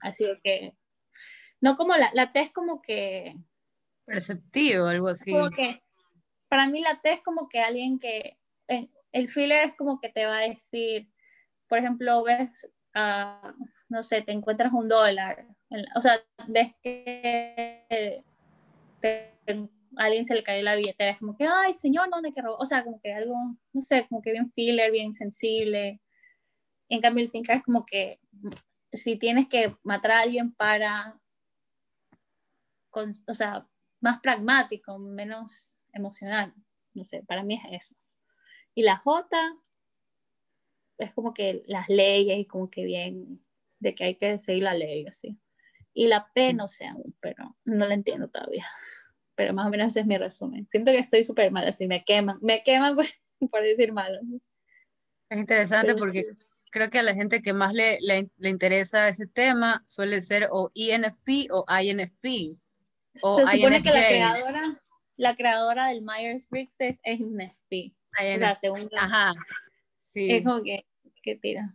así 0.00 0.24
que, 0.42 0.74
no 1.60 1.76
como 1.76 1.94
la, 1.94 2.10
la 2.14 2.32
T 2.32 2.40
es 2.40 2.52
como 2.52 2.80
que... 2.80 3.36
Perceptivo, 4.06 4.86
algo 4.86 5.08
así. 5.08 5.30
Como 5.30 5.50
que, 5.50 5.82
para 6.48 6.68
mí 6.68 6.80
la 6.80 7.00
T 7.00 7.12
es 7.12 7.22
como 7.22 7.48
que 7.48 7.60
alguien 7.60 7.98
que, 7.98 8.38
el 9.12 9.28
filler 9.28 9.68
es 9.68 9.74
como 9.74 10.00
que 10.00 10.08
te 10.08 10.24
va 10.26 10.38
a 10.38 10.48
decir, 10.48 11.10
por 11.68 11.78
ejemplo, 11.78 12.22
ves, 12.22 12.66
uh, 12.94 13.52
no 13.88 14.02
sé, 14.02 14.22
te 14.22 14.32
encuentras 14.32 14.72
un 14.72 14.88
dólar, 14.88 15.46
o 15.96 16.00
sea, 16.00 16.20
ves 16.48 16.74
que 16.82 18.24
te, 19.00 19.34
alguien 19.96 20.24
se 20.24 20.34
le 20.34 20.42
cayó 20.42 20.62
la 20.62 20.76
billetera, 20.76 21.10
es 21.10 21.18
como 21.18 21.36
que, 21.36 21.46
ay, 21.46 21.72
señor, 21.72 22.08
¿dónde 22.10 22.32
que 22.32 22.42
robó? 22.42 22.56
O 22.58 22.64
sea, 22.64 22.84
como 22.84 23.00
que 23.00 23.12
algo, 23.12 23.34
no 23.72 23.80
sé, 23.82 24.06
como 24.08 24.22
que 24.22 24.32
bien 24.32 24.52
filler, 24.52 24.90
bien 24.90 25.12
sensible. 25.12 26.00
En 26.88 27.00
cambio, 27.00 27.24
el 27.24 27.30
thinker 27.30 27.58
es 27.58 27.64
como 27.64 27.84
que 27.84 28.20
si 28.92 29.16
tienes 29.16 29.48
que 29.48 29.76
matar 29.82 30.12
a 30.12 30.20
alguien 30.20 30.52
para, 30.52 31.18
con, 32.90 33.12
o 33.26 33.34
sea, 33.34 33.66
más 34.00 34.20
pragmático, 34.20 34.98
menos 34.98 35.70
emocional. 35.92 36.54
No 36.94 37.04
sé, 37.04 37.22
para 37.22 37.42
mí 37.42 37.54
es 37.54 37.84
eso. 37.84 37.94
Y 38.74 38.82
la 38.82 38.96
J 38.96 39.28
es 41.00 41.14
como 41.14 41.34
que 41.34 41.62
las 41.66 41.88
leyes, 41.88 42.46
como 42.46 42.70
que 42.70 42.84
bien, 42.84 43.42
de 43.78 43.94
que 43.94 44.04
hay 44.04 44.14
que 44.16 44.38
seguir 44.38 44.64
la 44.64 44.74
ley, 44.74 45.06
así. 45.06 45.38
Y 45.92 46.06
la 46.06 46.30
P 46.34 46.52
no 46.52 46.68
sé 46.68 46.86
aún, 46.86 47.16
pero 47.20 47.56
no 47.64 47.86
la 47.86 47.94
entiendo 47.94 48.28
todavía 48.28 48.66
pero 49.40 49.54
más 49.54 49.66
o 49.66 49.70
menos 49.70 49.86
ese 49.86 50.00
es 50.00 50.06
mi 50.06 50.18
resumen. 50.18 50.68
Siento 50.68 50.92
que 50.92 50.98
estoy 50.98 51.24
súper 51.24 51.50
mal, 51.50 51.66
así 51.66 51.86
me 51.86 52.04
queman, 52.04 52.36
me 52.42 52.62
queman 52.62 52.94
por, 53.50 53.62
decir 53.62 53.90
malo. 53.90 54.20
Es 55.30 55.38
interesante 55.38 55.94
porque 55.94 56.26
creo 56.70 56.90
que 56.90 56.98
a 56.98 57.02
la 57.02 57.14
gente 57.14 57.40
que 57.40 57.54
más 57.54 57.72
le, 57.72 57.98
le, 58.02 58.28
interesa 58.50 59.08
ese 59.08 59.26
tema 59.26 59.82
suele 59.86 60.20
ser 60.20 60.48
o 60.52 60.70
ENFP 60.74 61.50
o 61.50 61.64
INFP. 61.68 62.58
O 63.22 63.36
Se 63.36 63.46
supone 63.46 63.82
que 63.82 63.88
la 63.88 64.08
creadora, 64.08 64.82
la 65.16 65.34
creadora 65.34 65.86
del 65.88 66.02
Myers-Briggs 66.02 66.76
es, 66.78 66.98
INFP. 67.04 67.94
O 68.34 68.38
sea, 68.38 68.54
según 68.56 68.90
Ajá, 68.94 69.32
sí. 69.96 70.32
Es 70.32 70.44
como 70.44 70.62
que, 70.62 70.84
que 71.22 71.36
tira. 71.36 71.74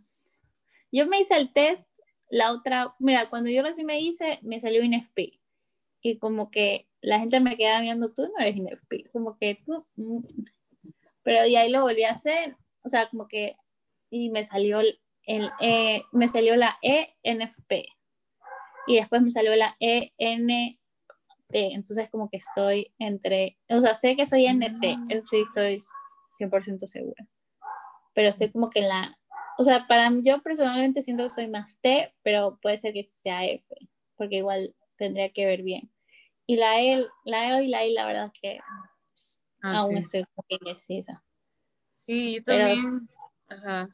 Yo 0.92 1.06
me 1.06 1.20
hice 1.20 1.36
el 1.36 1.52
test, 1.52 1.88
la 2.30 2.52
otra, 2.52 2.94
mira, 2.98 3.28
cuando 3.30 3.50
yo 3.50 3.62
recién 3.62 3.86
me 3.86 4.00
hice, 4.00 4.38
me 4.42 4.60
salió 4.60 4.82
INFP. 4.82 5.40
Y 6.02 6.18
como 6.18 6.50
que 6.50 6.88
la 7.00 7.18
gente 7.18 7.40
me 7.40 7.56
queda 7.56 7.80
viendo, 7.80 8.12
tú 8.12 8.22
no 8.22 8.38
eres 8.38 8.56
INFP, 8.56 9.10
como 9.12 9.36
que 9.38 9.60
tú, 9.64 9.86
mm". 9.96 10.20
pero 11.22 11.46
y 11.46 11.56
ahí 11.56 11.70
lo 11.70 11.82
volví 11.82 12.04
a 12.04 12.12
hacer, 12.12 12.56
o 12.82 12.88
sea, 12.88 13.08
como 13.08 13.28
que, 13.28 13.56
y 14.10 14.30
me 14.30 14.42
salió 14.42 14.80
el, 14.80 15.00
e, 15.60 16.02
me 16.12 16.28
salió 16.28 16.56
la 16.56 16.78
ENFP, 16.82 17.86
y 18.86 18.96
después 18.96 19.22
me 19.22 19.30
salió 19.30 19.54
la 19.56 19.76
ENT, 19.80 20.78
entonces 21.50 22.08
como 22.10 22.28
que 22.28 22.38
estoy 22.38 22.92
entre, 22.98 23.58
o 23.68 23.80
sea, 23.80 23.94
sé 23.94 24.16
que 24.16 24.26
soy 24.26 24.46
NT, 24.46 24.96
mm. 24.96 25.10
eso 25.10 25.28
sí 25.28 25.42
estoy 25.44 25.80
100% 26.38 26.86
segura, 26.86 27.26
pero 28.14 28.32
sé 28.32 28.50
como 28.50 28.70
que 28.70 28.82
la, 28.82 29.18
o 29.58 29.64
sea, 29.64 29.86
para 29.86 30.10
yo 30.22 30.42
personalmente 30.42 31.02
siento 31.02 31.24
que 31.24 31.30
soy 31.30 31.48
más 31.48 31.78
T, 31.80 32.12
pero 32.22 32.58
puede 32.60 32.76
ser 32.76 32.92
que 32.92 33.04
sea 33.04 33.44
F, 33.46 33.64
porque 34.16 34.36
igual 34.36 34.74
tendría 34.96 35.30
que 35.30 35.46
ver 35.46 35.62
bien. 35.62 35.90
Y 36.46 36.56
la 36.56 36.80
E, 36.80 37.06
la 37.24 37.58
E 37.58 37.64
y 37.64 37.68
la 37.68 37.86
I, 37.86 37.92
la 37.92 38.06
verdad 38.06 38.32
que 38.40 38.58
ah, 39.62 39.78
aún 39.78 39.96
estoy 39.96 40.24
indecisa. 40.48 41.22
Sí, 41.90 42.36
yo 42.36 42.44
también. 42.44 43.08
Ajá. 43.48 43.88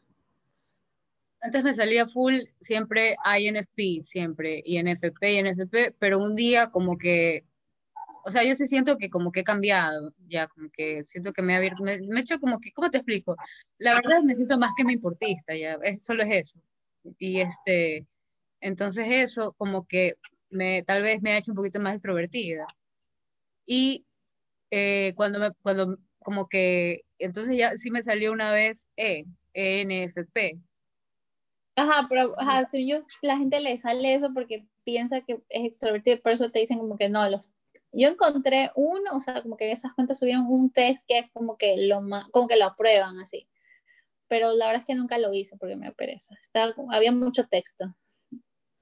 Antes 1.40 1.64
me 1.64 1.74
salía 1.74 2.06
full 2.06 2.34
siempre 2.60 3.16
INFP, 3.24 4.02
siempre, 4.02 4.62
INFP, 4.64 5.22
INFP, 5.22 5.94
pero 5.98 6.18
un 6.20 6.36
día 6.36 6.70
como 6.70 6.98
que, 6.98 7.44
o 8.24 8.30
sea, 8.30 8.44
yo 8.44 8.54
sí 8.54 8.66
siento 8.66 8.96
que 8.96 9.10
como 9.10 9.32
que 9.32 9.40
he 9.40 9.44
cambiado, 9.44 10.12
ya, 10.26 10.48
como 10.48 10.70
que 10.70 11.04
siento 11.04 11.32
que 11.32 11.42
me 11.42 11.54
he 11.54 11.56
abierto, 11.56 11.82
me, 11.82 11.94
he 11.94 12.20
hecho 12.20 12.38
como 12.40 12.60
que, 12.60 12.72
¿cómo 12.72 12.90
te 12.90 12.98
explico? 12.98 13.36
La 13.78 13.94
verdad 13.94 14.22
me 14.22 14.34
siento 14.34 14.58
más 14.58 14.72
que 14.76 14.84
me 14.84 14.92
importista, 14.92 15.54
ya, 15.56 15.74
es, 15.82 16.04
solo 16.04 16.22
es 16.22 16.30
eso. 16.30 16.60
Y 17.18 17.40
este, 17.40 18.06
entonces 18.60 19.06
eso 19.10 19.54
como 19.58 19.86
que 19.86 20.14
me, 20.50 20.82
tal 20.84 21.02
vez 21.02 21.22
me 21.22 21.32
ha 21.32 21.38
hecho 21.38 21.52
un 21.52 21.56
poquito 21.56 21.80
más 21.80 21.94
extrovertida. 21.94 22.66
Y 23.66 24.06
eh, 24.70 25.12
cuando 25.16 25.38
me, 25.38 25.52
cuando 25.62 25.98
como 26.20 26.48
que, 26.48 27.02
entonces 27.18 27.56
ya 27.56 27.76
sí 27.76 27.90
me 27.90 28.02
salió 28.02 28.32
una 28.32 28.52
vez 28.52 28.88
E, 28.96 29.24
ENFP. 29.54 30.60
Ajá, 31.76 32.06
pero 32.08 32.38
ajá, 32.38 32.68
yo, 32.72 33.04
la 33.22 33.38
gente 33.38 33.60
le 33.60 33.76
sale 33.78 34.14
eso 34.14 34.32
porque 34.34 34.66
piensa 34.84 35.22
que 35.22 35.40
es 35.48 35.64
extrovertido, 35.64 36.20
por 36.20 36.32
eso 36.32 36.48
te 36.50 36.58
dicen 36.58 36.78
como 36.78 36.98
que 36.98 37.08
no, 37.08 37.28
los 37.30 37.52
yo 37.92 38.08
encontré 38.08 38.70
uno, 38.74 39.16
o 39.16 39.20
sea, 39.20 39.42
como 39.42 39.56
que 39.56 39.70
esas 39.70 39.92
cuentas 39.94 40.18
subieron 40.18 40.46
un 40.46 40.70
test 40.70 41.06
que 41.06 41.18
es 41.20 41.30
como 41.32 41.56
que 41.56 41.76
lo 41.76 42.02
como 42.30 42.48
que 42.48 42.56
lo 42.56 42.66
aprueban 42.66 43.18
así. 43.20 43.46
Pero 44.28 44.52
la 44.52 44.66
verdad 44.66 44.80
es 44.80 44.86
que 44.86 44.94
nunca 44.94 45.18
lo 45.18 45.32
hice 45.34 45.56
porque 45.58 45.76
me 45.76 45.92
pereza. 45.92 46.34
Estaba, 46.42 46.74
había 46.90 47.12
mucho 47.12 47.46
texto. 47.48 47.94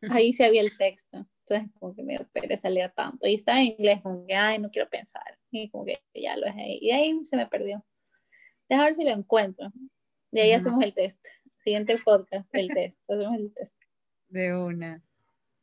Ahí 0.09 0.33
sí 0.33 0.45
había 0.45 0.61
el 0.61 0.77
texto. 0.79 1.27
Entonces, 1.41 1.75
como 1.79 1.95
que 1.95 2.05
me 2.05 2.17
dio 2.17 2.29
pereza 2.33 2.71
leer 2.71 2.93
tanto. 2.93 3.27
Y 3.27 3.35
estaba 3.35 3.59
en 3.59 3.67
inglés, 3.67 4.01
como 4.03 4.25
que, 4.27 4.35
ay, 4.35 4.61
no 4.61 4.71
quiero 4.71 4.89
pensar. 4.89 5.37
Y 5.51 5.69
como 5.71 5.85
que 5.85 6.01
ya 6.15 6.37
lo 6.37 6.47
dejé 6.47 6.63
ahí. 6.63 6.79
Y 6.81 6.87
de 6.87 6.93
ahí 6.93 7.25
se 7.25 7.37
me 7.37 7.49
perdió. 7.49 7.85
Deja 8.69 8.85
ver 8.85 8.95
si 8.95 9.03
lo 9.03 9.11
encuentro. 9.11 9.73
De 10.31 10.43
ahí 10.43 10.53
hacemos 10.53 10.85
el 10.85 10.95
test. 10.95 11.27
Siguiente 11.65 11.99
podcast, 11.99 12.55
el 12.55 12.69
test. 12.75 13.01
Hacemos 13.11 13.37
el 13.37 13.53
test. 13.53 13.77
De 14.29 14.57
una. 14.57 15.03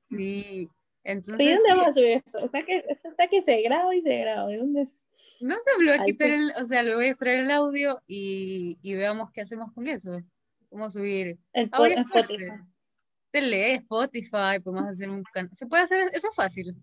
Sí. 0.03 0.69
Entonces. 1.07 1.45
¿Y 1.45 1.53
dónde 1.53 1.69
vamos 1.69 1.87
a 1.87 1.93
subir 1.93 2.21
eso? 2.25 2.37
Está 2.39 2.63
que, 2.63 2.83
está 3.03 3.27
que 3.27 3.41
se 3.41 3.61
graba 3.61 3.95
y 3.95 4.01
se 4.01 4.17
graba. 4.17 4.47
¿De 4.47 4.57
dónde 4.57 4.83
No 5.41 5.55
sé, 5.55 5.71
lo 5.79 5.91
voy 5.91 5.99
a 5.99 6.03
quitar 6.03 6.29
el, 6.29 6.51
o 6.61 6.65
sea, 6.65 6.83
le 6.83 6.95
voy 6.95 7.05
a 7.05 7.09
extraer 7.09 7.39
el 7.39 7.51
audio 7.51 8.01
y, 8.07 8.77
y 8.81 8.93
veamos 8.95 9.31
qué 9.31 9.41
hacemos 9.41 9.73
con 9.73 9.87
eso. 9.87 10.21
Cómo 10.69 10.89
subir. 10.89 11.39
El 11.53 11.69
podcast 11.69 12.13
Spotify 12.13 12.51
lee 13.41 13.73
Spotify, 13.73 14.59
podemos 14.63 14.89
hacer 14.89 15.09
un 15.09 15.23
canal. 15.33 15.53
¿Se 15.53 15.67
puede 15.67 15.83
hacer 15.83 16.11
eso 16.13 16.31
fácil? 16.31 16.75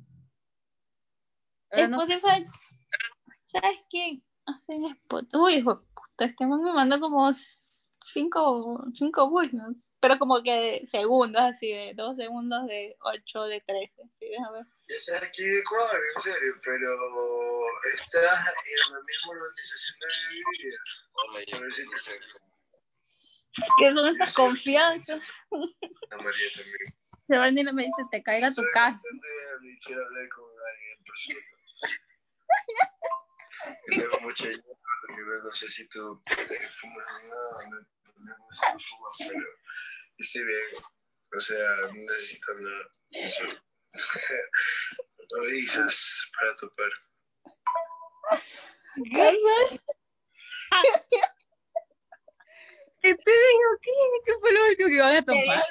Spotify, 1.70 2.46
¿sabes 3.52 3.84
qué? 3.90 4.20
Hacen 4.46 4.84
Spotify. 4.84 5.36
Uy, 5.36 5.54
hijo 5.54 5.82
puta, 5.94 6.24
este 6.26 6.46
man 6.46 6.62
me 6.62 6.72
manda 6.72 7.00
como 7.00 7.32
cinco, 8.14 8.84
cinco 8.94 9.30
pero 10.00 10.18
como 10.18 10.42
que 10.42 10.52
de 10.52 10.86
segundos, 10.86 11.42
así 11.42 11.72
de 11.72 11.92
dos 11.94 12.16
segundos, 12.16 12.66
de 12.66 12.96
ocho, 13.00 13.42
de 13.42 13.60
trece, 13.60 14.02
sí, 14.12 14.28
déjame 14.28 14.58
ver. 14.58 14.66
Es 14.86 15.12
aquí 15.12 15.44
de 15.44 15.58
Ecuador, 15.58 16.00
en 16.14 16.22
serio, 16.22 16.54
pero 16.62 16.96
está 17.94 18.20
en 18.20 18.92
la 18.92 19.00
misma 19.00 19.32
organización 19.32 19.96
de 20.00 20.06
mi 20.30 20.38
vida. 20.58 20.78
A 21.16 21.60
ver 21.60 21.72
si 21.72 21.82
¿Qué 23.78 23.92
son 23.92 24.08
estas 24.08 24.34
confianzas? 24.34 25.20
A 26.10 26.16
María 26.16 26.48
también. 26.56 26.94
Sebastián 27.26 27.74
me 27.74 27.84
dice, 27.84 28.02
te 28.10 28.22
caiga 28.22 28.52
tu 28.52 28.62
casa. 28.74 29.00
Ni 29.62 29.78
quiero 29.80 30.04
hablar 30.04 30.28
con 30.28 30.44
alguien 30.44 30.98
en 30.98 31.04
persona. 31.04 31.40
tengo 33.88 34.20
mucha 34.20 34.46
idea, 34.48 35.42
no 35.42 35.52
sé 35.52 35.68
si 35.68 35.88
tú 35.88 36.22
fumas 36.68 37.06
o 37.24 38.03
no, 38.16 38.34
fumas, 38.50 39.14
pero 39.18 39.46
estoy 40.18 40.44
bien. 40.44 40.62
O 41.36 41.40
sea, 41.40 41.58
no 41.88 42.12
necesito 42.12 42.54
nada. 42.54 42.84
Avisas 45.40 46.30
para 46.38 46.56
topar. 46.56 46.90
¿Qué? 49.04 49.38
¿Qué 53.02 53.14
te 53.14 53.30
dijo? 53.30 53.78
¿Qué? 53.82 53.90
¿Qué 54.24 54.32
fue 54.40 54.52
lo 54.52 54.66
último 54.66 54.88
que 54.88 54.94
iban 54.94 55.16
a 55.16 55.24
tomar? 55.24 55.62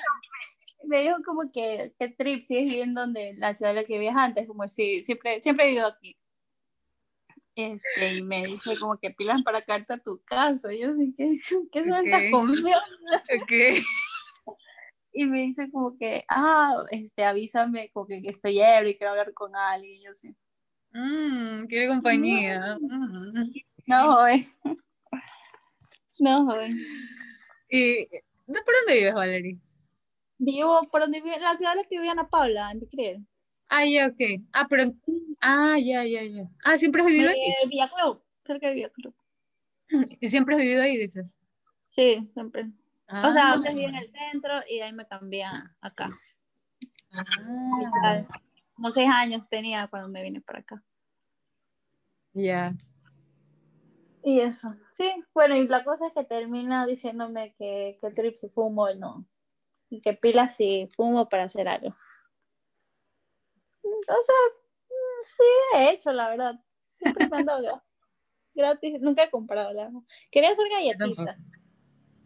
Me 0.83 1.01
dijo 1.01 1.15
como 1.25 1.51
que, 1.51 1.93
¿qué 1.97 2.09
trip 2.09 2.43
sigues 2.43 2.65
viviendo 2.65 3.01
donde 3.01 3.33
la 3.37 3.53
ciudad 3.53 3.71
en 3.71 3.77
la 3.77 3.83
que 3.83 3.93
vivías 3.93 4.17
antes? 4.17 4.47
Como 4.47 4.67
si 4.67 5.01
siempre, 5.03 5.39
siempre 5.39 5.65
he 5.65 5.69
vivido 5.69 5.87
aquí. 5.87 6.17
Este, 7.55 8.15
y 8.15 8.23
me 8.23 8.45
dice 8.45 8.77
como 8.79 8.97
que 8.97 9.11
pilas 9.11 9.43
para 9.43 9.61
carta 9.61 9.95
a 9.95 9.99
tu 9.99 10.21
casa. 10.23 10.69
yo 10.73 10.93
sé, 10.95 11.13
¿qué, 11.17 11.27
qué 11.71 11.79
son 11.79 12.05
estas 12.05 12.23
confianzas? 12.31 13.23
Okay. 13.43 13.81
Y 15.15 15.27
me 15.27 15.41
dice 15.41 15.69
como 15.69 15.95
que, 15.95 16.25
ah, 16.27 16.83
este, 16.89 17.23
avísame 17.23 17.91
como 17.93 18.07
que, 18.07 18.19
estoy 18.25 18.59
ebrio 18.59 18.89
y 18.89 18.97
quiero 18.97 19.11
hablar 19.11 19.31
con 19.33 19.55
alguien. 19.55 19.97
Y 19.97 20.03
yo 20.03 20.11
sé. 20.11 20.35
Mmm, 20.91 21.65
quiere 21.67 21.87
compañía. 21.87 22.77
No, 23.85 24.13
joven. 24.13 24.47
No, 26.19 26.45
joven. 26.45 26.71
¿Y 27.69 28.07
de 28.07 28.23
por 28.65 28.73
dónde 28.73 28.95
vives, 28.95 29.13
Valerie? 29.13 29.59
Vivo 30.39 30.81
por 30.91 31.01
donde 31.01 31.21
vive, 31.21 31.39
la 31.39 31.57
ciudad 31.57 31.73
en 31.73 31.79
la 31.79 31.83
que 31.83 31.99
vive 31.99 32.09
Ana 32.09 32.27
Paula, 32.27 32.71
en 32.71 32.79
Ticriel. 32.79 33.27
Ah, 33.75 33.85
ya, 33.85 34.05
ok. 34.05 34.21
Ah, 34.53 34.67
pero, 34.69 34.83
ah, 35.41 35.77
ya, 35.79 36.05
ya, 36.05 36.21
ya. 36.21 36.43
Ah, 36.63 36.77
siempre 36.77 37.01
has 37.01 37.07
vivido 37.07 37.29
ahí. 37.29 37.69
Villa 37.69 37.89
Club, 37.89 38.21
cerca 38.45 38.67
de 38.67 38.75
Villa 38.75 38.89
Club. 38.89 39.15
Y 40.21 40.29
siempre 40.29 40.55
has 40.55 40.61
vivido 40.61 40.83
ahí, 40.83 40.95
dices. 40.97 41.39
Sí, 41.89 42.29
siempre. 42.33 42.71
Ah, 43.07 43.29
O 43.29 43.33
sea, 43.33 43.51
antes 43.53 43.73
vivía 43.73 43.89
en 43.89 43.95
el 43.95 44.11
centro 44.11 44.53
y 44.69 44.77
de 44.77 44.83
ahí 44.83 44.93
me 44.93 45.07
cambié 45.07 45.45
acá. 45.81 46.11
ah, 47.15 48.23
Como 48.75 48.91
seis 48.91 49.09
años 49.11 49.49
tenía 49.49 49.87
cuando 49.87 50.07
me 50.09 50.21
vine 50.21 50.39
para 50.41 50.59
acá. 50.59 50.83
ya. 52.33 52.75
Y 54.23 54.39
eso, 54.39 54.75
sí, 54.93 55.11
bueno, 55.33 55.55
y 55.57 55.67
la 55.67 55.83
cosa 55.83 56.07
es 56.07 56.13
que 56.13 56.23
termina 56.23 56.85
diciéndome 56.85 57.55
que, 57.57 57.97
que 57.99 58.11
trip 58.11 58.35
si 58.35 58.49
fumo 58.49 58.83
o 58.83 58.93
no. 58.95 59.25
Y 59.89 59.99
que 60.01 60.13
pila 60.13 60.47
si 60.47 60.87
fumo 60.95 61.27
para 61.27 61.43
hacer 61.43 61.67
algo. 61.67 61.95
O 64.07 64.21
sea, 64.23 64.35
mm, 64.89 65.25
sí 65.25 65.43
he 65.77 65.91
hecho, 65.91 66.11
la 66.11 66.29
verdad. 66.29 66.55
Siempre 66.95 67.27
me 67.29 67.37
han 67.37 67.45
dado 67.45 67.63
gra- 67.63 67.83
gratis. 68.53 69.01
Nunca 69.01 69.23
he 69.23 69.29
comprado, 69.29 69.73
la 69.73 69.85
verdad. 69.85 69.99
Quería 70.31 70.51
hacer 70.51 70.65
galletitas. 70.69 71.51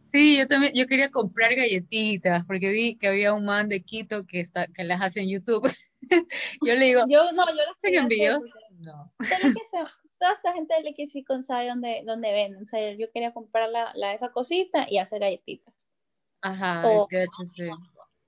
Sí, 0.03 0.38
yo 0.38 0.48
también, 0.48 0.72
yo 0.74 0.88
quería 0.88 1.12
comprar 1.12 1.53
galletitas, 1.53 2.46
porque 2.46 2.69
vi 2.69 2.96
que 2.96 3.07
había 3.10 3.34
un 3.34 3.43
man 3.43 3.67
de 3.67 3.81
Quito 3.84 4.25
que 4.25 4.39
está, 4.39 4.65
que 4.67 4.86
las 4.86 5.01
hace 5.01 5.19
en 5.22 5.29
YouTube. 5.29 5.69
Yo 6.62 6.75
le 6.75 6.86
digo, 6.86 7.01
Yo 7.10 7.29
no, 7.34 7.46
yo 7.46 7.53
las 7.53 7.67
¿hacen 7.75 7.91
quería 7.91 8.01
hacer 8.01 8.12
envíos? 8.13 8.43
No. 8.79 9.12
Que 9.19 9.25
toda 10.19 10.34
esta 10.34 10.53
gente 10.53 10.74
de 10.81 10.93
que 10.93 11.07
sí 11.10 11.25
sabe 11.41 11.67
dónde, 11.67 12.03
dónde 12.05 12.31
venden. 12.31 12.63
O 12.63 12.65
sea, 12.65 12.93
yo 12.93 13.12
quería 13.12 13.34
comprar 13.34 13.69
la, 13.69 13.91
la- 13.96 14.13
esa 14.13 14.29
cosita 14.31 14.88
y 14.89 14.98
hacer 14.98 15.19
galletitas. 15.19 15.74
Ajá, 16.41 16.88
O- 16.88 17.07
el 17.12 17.27
THC. 17.27 17.69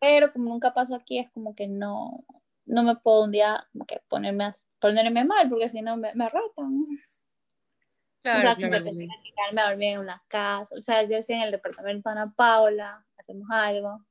pero 0.02 0.34
como 0.34 0.50
nunca 0.50 0.74
pasó 0.74 0.96
aquí, 0.96 1.20
es 1.20 1.30
como 1.32 1.56
que 1.56 1.68
no, 1.68 2.26
no 2.70 2.84
me 2.84 2.96
puedo 2.96 3.24
un 3.24 3.32
día 3.32 3.68
como 3.74 3.86
que 3.86 4.00
ponerme, 4.08 4.46
a- 4.46 4.54
ponerme 4.80 5.26
mal, 5.26 5.50
porque 5.50 5.70
si 5.70 5.82
no 5.82 5.98
me, 5.98 6.14
me 6.14 6.30
ratan. 6.30 6.86
o 6.86 8.22
Claro, 8.22 8.42
sea, 8.42 8.56
como 8.56 8.70
claro. 8.70 8.84
que 8.86 9.32
quedarme 9.36 9.62
a 9.62 9.70
dormir 9.70 9.90
en 9.94 10.00
una 10.00 10.24
casa. 10.28 10.76
O 10.78 10.82
sea, 10.82 11.04
yo 11.04 11.18
estoy 11.18 11.36
en 11.38 11.42
el 11.44 11.52
departamento 11.52 12.10
de 12.10 12.14
Ana 12.14 12.34
Paula, 12.36 13.06
hacemos 13.18 13.48
algo. 13.52 14.06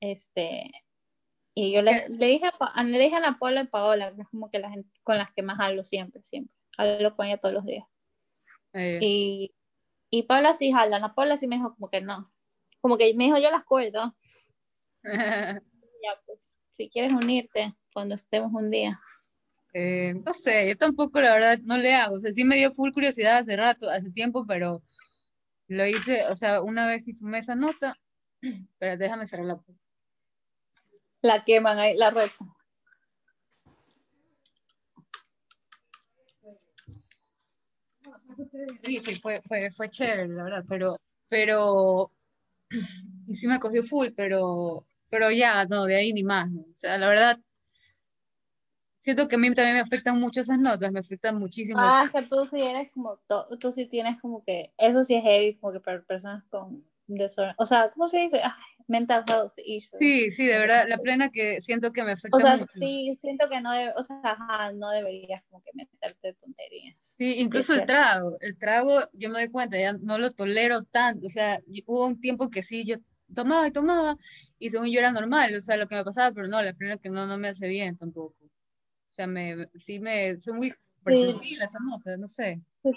Este, 0.00 0.70
y 1.54 1.72
yo 1.72 1.82
le, 1.82 2.08
le 2.08 2.26
dije 2.26 2.46
a, 2.58 2.82
le 2.82 2.98
dije 2.98 3.14
a 3.14 3.18
Ana 3.18 3.38
Paula 3.38 3.60
y 3.62 3.66
Paola, 3.66 4.14
que 4.14 4.22
es 4.22 4.28
como 4.28 4.50
que 4.50 4.58
la 4.58 4.70
gente 4.70 4.90
con 5.02 5.18
las 5.18 5.30
que 5.32 5.42
más 5.42 5.58
hablo 5.60 5.84
siempre, 5.84 6.22
siempre. 6.22 6.54
Hablo 6.76 7.14
con 7.16 7.26
ella 7.26 7.38
todos 7.38 7.54
los 7.54 7.64
días. 7.64 7.86
Y, 9.00 9.54
y 10.10 10.22
Paula 10.24 10.54
sí 10.54 10.72
jala, 10.72 10.96
Ana 10.96 11.14
Paula 11.14 11.36
sí 11.36 11.46
me 11.46 11.56
dijo 11.56 11.74
como 11.74 11.90
que 11.90 12.00
no. 12.00 12.32
Como 12.80 12.96
que 12.98 13.14
me 13.14 13.24
dijo, 13.24 13.38
yo 13.38 13.50
las 13.50 13.64
cuido. 13.64 14.14
Ya, 16.04 16.20
pues, 16.26 16.53
si 16.76 16.88
quieres 16.90 17.12
unirte 17.12 17.74
cuando 17.92 18.14
estemos 18.14 18.52
un 18.52 18.70
día. 18.70 19.00
eh, 19.72 20.14
no 20.24 20.32
sé, 20.34 20.68
yo 20.68 20.76
tampoco 20.76 21.20
la 21.20 21.32
verdad 21.34 21.58
no 21.64 21.76
le 21.78 21.94
hago. 21.94 22.16
O 22.16 22.20
sea, 22.20 22.32
sí 22.32 22.44
me 22.44 22.56
dio 22.56 22.70
full 22.72 22.92
curiosidad 22.92 23.38
hace 23.38 23.56
rato, 23.56 23.90
hace 23.90 24.10
tiempo, 24.10 24.46
pero 24.46 24.82
lo 25.68 25.86
hice, 25.86 26.26
o 26.30 26.36
sea, 26.36 26.62
una 26.62 26.86
vez 26.86 27.04
sí 27.04 27.14
fumé 27.14 27.38
esa 27.38 27.54
nota, 27.56 27.96
pero 28.78 28.96
déjame 28.96 29.26
cerrar 29.26 29.46
la 29.46 29.56
puerta. 29.56 29.82
La 31.22 31.42
queman 31.44 31.78
ahí, 31.80 31.96
la 31.96 32.10
reta. 32.10 32.36
Sí, 38.84 38.98
sí, 38.98 39.14
fue, 39.20 39.40
fue, 39.42 39.70
fue 39.70 39.90
chévere, 39.90 40.28
la 40.28 40.44
verdad, 40.44 40.64
pero, 40.68 40.96
pero, 41.28 42.10
y 43.28 43.36
sí 43.36 43.46
me 43.46 43.60
cogió 43.60 43.82
full, 43.82 44.08
pero, 44.14 44.86
pero 45.10 45.30
ya, 45.30 45.64
no, 45.66 45.84
de 45.84 45.96
ahí 45.96 46.12
ni 46.12 46.24
más, 46.24 46.50
¿no? 46.50 46.62
O 46.62 46.76
sea, 46.76 46.98
la 46.98 47.08
verdad, 47.08 47.38
siento 48.98 49.28
que 49.28 49.36
a 49.36 49.38
mí 49.38 49.54
también 49.54 49.74
me 49.76 49.80
afectan 49.80 50.18
mucho 50.18 50.40
esas 50.40 50.58
notas, 50.58 50.90
me 50.90 51.00
afectan 51.00 51.38
muchísimo. 51.38 51.80
Ah, 51.80 52.04
es 52.06 52.12
que 52.12 52.22
tú 52.28 52.46
sí 52.50 52.60
eres 52.60 52.90
como, 52.92 53.20
tú 53.60 53.72
sí 53.72 53.86
tienes 53.86 54.20
como 54.20 54.42
que, 54.44 54.72
eso 54.78 55.02
sí 55.02 55.14
es 55.14 55.22
heavy, 55.22 55.56
como 55.56 55.72
que 55.72 55.80
para 55.80 56.02
personas 56.02 56.42
con 56.50 56.84
desorden, 57.06 57.54
o 57.58 57.66
sea, 57.66 57.90
¿cómo 57.90 58.08
se 58.08 58.20
dice? 58.20 58.40
Ay, 58.42 58.50
mental 58.88 59.24
health 59.28 59.52
issues. 59.64 59.98
Sí, 59.98 60.30
sí, 60.30 60.46
de 60.46 60.58
verdad, 60.58 60.86
la 60.88 60.98
plena 60.98 61.30
que 61.30 61.60
siento 61.60 61.92
que 61.92 62.02
me 62.02 62.12
afecta 62.12 62.38
O 62.38 62.40
sea, 62.40 62.56
mucho. 62.56 62.72
sí, 62.80 63.14
siento 63.18 63.48
que 63.50 63.60
no, 63.60 63.72
debe, 63.72 63.92
o 63.96 64.02
sea, 64.02 64.20
ajá, 64.22 64.72
no 64.72 64.90
deberías 64.90 65.42
como 65.50 65.62
que 65.62 65.70
meterte 65.74 66.32
tonterías. 66.34 66.96
Sí, 67.06 67.34
incluso 67.38 67.74
es 67.74 67.80
el 67.80 67.86
trago, 67.86 68.36
el 68.40 68.58
trago, 68.58 69.00
yo 69.12 69.28
me 69.28 69.40
doy 69.40 69.48
cuenta, 69.50 69.78
ya 69.78 69.92
no 69.92 70.18
lo 70.18 70.32
tolero 70.32 70.82
tanto, 70.84 71.26
o 71.26 71.30
sea, 71.30 71.60
hubo 71.86 72.06
un 72.06 72.20
tiempo 72.20 72.50
que 72.50 72.62
sí, 72.62 72.84
yo 72.84 72.96
tomaba 73.34 73.66
y 73.66 73.72
tomaba, 73.72 74.16
y 74.58 74.70
según 74.70 74.88
yo 74.90 74.98
era 75.00 75.12
normal, 75.12 75.54
o 75.56 75.62
sea, 75.62 75.76
lo 75.76 75.88
que 75.88 75.96
me 75.96 76.04
pasaba, 76.04 76.32
pero 76.34 76.48
no, 76.48 76.60
la 76.62 76.74
primera 76.74 76.98
que 76.98 77.08
no, 77.10 77.26
no 77.26 77.38
me 77.38 77.48
hace 77.48 77.68
bien 77.68 77.96
tampoco. 77.96 78.34
O 78.44 79.10
sea, 79.14 79.26
me, 79.26 79.68
sí 79.76 80.00
me, 80.00 80.40
soy 80.40 80.54
muy 80.54 80.74
sensible 81.16 81.62
a 81.62 81.66
esa 81.66 81.78
nota, 81.80 82.16
no 82.16 82.28
sé. 82.28 82.60
Sí. 82.82 82.90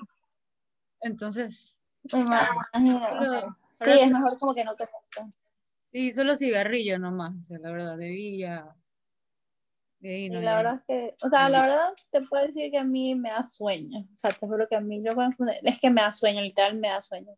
Entonces, 1.02 1.82
solo, 2.10 2.26
Sí, 3.80 3.92
es 3.92 4.02
sí, 4.04 4.14
mejor 4.14 4.40
como 4.40 4.56
que 4.56 4.64
no 4.64 4.76
te 4.76 4.86
metas. 4.86 5.34
sí, 5.84 6.12
solo 6.12 6.36
cigarrillo 6.36 6.98
nomás, 7.00 7.36
o 7.40 7.44
sea, 7.44 7.60
la 7.60 7.72
verdad, 7.72 7.98
de 7.98 8.38
ya, 8.38 8.76
de 10.00 10.10
ahí 10.10 10.26
Y 10.26 10.30
no, 10.30 10.42
la 10.42 10.52
ya. 10.52 10.58
verdad 10.58 10.76
es 10.76 10.82
que, 10.88 11.16
o 11.26 11.30
sea, 11.30 11.50
la 11.50 11.62
verdad 11.62 11.94
te 12.12 12.22
puedo 12.22 12.46
decir 12.46 12.72
que 12.72 12.78
a 12.78 12.84
mí 12.84 13.16
me 13.16 13.30
da 13.30 13.44
sueño. 13.44 14.00
O 14.00 14.18
sea, 14.18 14.32
te 14.32 14.46
juro 14.48 14.68
que 14.68 14.76
a 14.76 14.82
mí, 14.82 15.02
yo 15.04 15.12
es 15.64 15.80
que 15.80 15.90
me 15.90 16.02
da 16.02 16.12
sueño, 16.12 16.42
literal 16.42 16.76
me 16.76 16.90
da 16.90 17.02
sueño. 17.02 17.34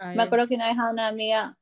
Ay, 0.00 0.16
Me 0.16 0.22
acuerdo 0.22 0.48
que 0.48 0.54
una 0.54 0.68
vez 0.68 0.78
a 0.78 0.90
una 0.90 1.08
amiga, 1.08 1.56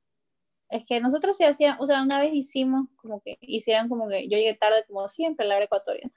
es 0.72 0.86
que 0.86 1.00
nosotros 1.00 1.36
sí 1.36 1.44
hacíamos, 1.44 1.80
o 1.82 1.86
sea, 1.86 2.02
una 2.02 2.20
vez 2.20 2.32
hicimos 2.32 2.88
como 2.96 3.20
que, 3.20 3.36
hicieron 3.40 3.88
como 3.88 4.08
que, 4.08 4.28
yo 4.28 4.38
llegué 4.38 4.54
tarde 4.54 4.84
como 4.88 5.08
siempre 5.08 5.44
a 5.44 5.48
la 5.48 5.56
hora 5.56 5.64
ecuatoriana. 5.66 6.12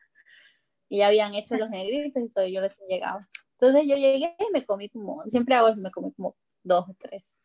Y 0.87 0.99
ya 0.99 1.07
habían 1.07 1.33
hecho 1.33 1.55
los 1.57 1.69
negritos 1.69 2.23
y 2.23 2.29
todo, 2.31 2.45
yo 2.47 2.61
les 2.61 2.75
llegaba. 2.87 3.19
Entonces 3.59 3.83
yo 3.87 3.95
llegué 3.95 4.35
y 4.39 4.51
me 4.53 4.65
comí 4.65 4.89
como, 4.89 5.23
siempre 5.27 5.55
hago 5.55 5.67
eso, 5.67 5.81
me 5.81 5.91
comí 5.91 6.11
como 6.13 6.35
dos 6.63 6.85
o 6.89 6.95
tres. 6.97 7.39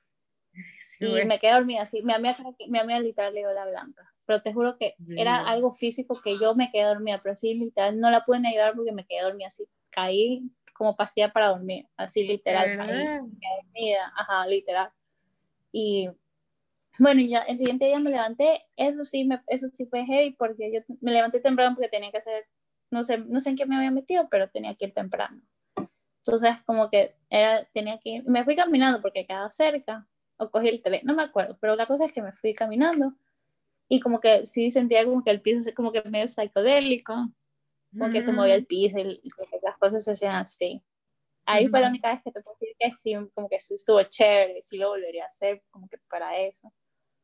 sí, 0.52 1.06
y 1.06 1.10
güey. 1.10 1.26
me 1.26 1.38
quedé 1.38 1.52
dormida 1.52 1.82
así. 1.82 2.02
Creo 2.02 2.56
que- 2.58 2.68
mi 2.68 2.78
amiga 2.78 3.00
literal 3.00 3.34
le 3.34 3.40
dio 3.40 3.52
la 3.52 3.66
blanca. 3.66 4.12
Pero 4.26 4.42
te 4.42 4.52
juro 4.52 4.76
que 4.76 4.94
era 5.16 5.38
Bien. 5.38 5.48
algo 5.48 5.72
físico 5.72 6.20
que 6.22 6.38
yo 6.38 6.54
me 6.54 6.70
quedé 6.70 6.84
dormida, 6.84 7.20
pero 7.22 7.34
sí, 7.34 7.54
literal, 7.54 7.98
no 7.98 8.10
la 8.10 8.24
pude 8.24 8.40
ni 8.40 8.48
ayudar 8.48 8.74
porque 8.76 8.92
me 8.92 9.04
quedé 9.06 9.22
dormida 9.22 9.48
así. 9.48 9.64
Caí 9.90 10.42
como 10.74 10.96
pastilla 10.96 11.32
para 11.32 11.48
dormir, 11.48 11.86
así 11.96 12.24
literal, 12.26 12.70
¿De 12.70 12.76
caí, 12.76 13.04
me 13.04 13.38
quedé 13.38 13.56
dormida, 13.64 14.12
ajá, 14.16 14.46
literal. 14.46 14.90
Y 15.72 16.08
bueno, 17.00 17.22
y 17.22 17.34
el 17.34 17.56
siguiente 17.56 17.86
día 17.86 17.98
me 17.98 18.10
levanté, 18.10 18.62
eso 18.76 19.04
sí, 19.04 19.24
me, 19.24 19.40
eso 19.46 19.68
sí 19.68 19.86
fue 19.86 20.04
heavy 20.04 20.32
porque 20.32 20.70
yo 20.70 20.80
me 21.00 21.12
levanté 21.12 21.40
temprano 21.40 21.74
porque 21.74 21.88
tenía 21.88 22.10
que 22.10 22.18
hacer, 22.18 22.46
no 22.90 23.04
sé, 23.04 23.16
no 23.18 23.40
sé 23.40 23.48
en 23.50 23.56
qué 23.56 23.64
me 23.64 23.76
había 23.76 23.90
metido, 23.90 24.28
pero 24.30 24.50
tenía 24.50 24.74
que 24.74 24.84
ir 24.84 24.92
temprano. 24.92 25.40
Entonces, 26.18 26.60
como 26.66 26.90
que 26.90 27.16
era, 27.30 27.64
tenía 27.72 27.98
que 27.98 28.10
ir, 28.10 28.24
me 28.28 28.44
fui 28.44 28.54
caminando 28.54 29.00
porque 29.00 29.26
quedaba 29.26 29.50
cerca, 29.50 30.06
o 30.36 30.50
cogí 30.50 30.68
el 30.68 30.82
tren, 30.82 31.00
no 31.04 31.14
me 31.14 31.22
acuerdo, 31.22 31.56
pero 31.58 31.74
la 31.74 31.86
cosa 31.86 32.04
es 32.04 32.12
que 32.12 32.20
me 32.20 32.32
fui 32.32 32.52
caminando 32.52 33.14
y 33.88 34.00
como 34.00 34.20
que 34.20 34.46
sí 34.46 34.70
sentía 34.70 35.06
como 35.06 35.24
que 35.24 35.30
el 35.30 35.40
piso 35.40 35.70
es 35.70 35.74
como 35.74 35.92
que 35.92 36.02
medio 36.02 36.28
psicodélico, 36.28 37.14
como 37.92 38.12
que 38.12 38.20
se 38.22 38.32
movía 38.32 38.56
el 38.56 38.66
piso 38.66 38.98
y, 38.98 39.20
y 39.22 39.30
como 39.30 39.48
que 39.48 39.58
las 39.62 39.78
cosas 39.78 40.04
se 40.04 40.12
hacían 40.12 40.36
así. 40.36 40.82
Ahí 41.46 41.66
fue 41.66 41.80
la 41.80 41.88
única 41.88 42.12
vez 42.12 42.22
que 42.22 42.30
te 42.30 42.42
puedo 42.42 42.56
decir 42.60 42.76
que 42.78 42.92
sí, 43.02 43.14
como 43.34 43.48
que 43.48 43.58
sí 43.58 43.74
estuvo 43.74 44.02
chévere, 44.02 44.62
sí 44.62 44.76
lo 44.76 44.90
volvería 44.90 45.24
a 45.24 45.28
hacer, 45.28 45.62
como 45.70 45.88
que 45.88 45.98
para 46.08 46.38
eso. 46.38 46.72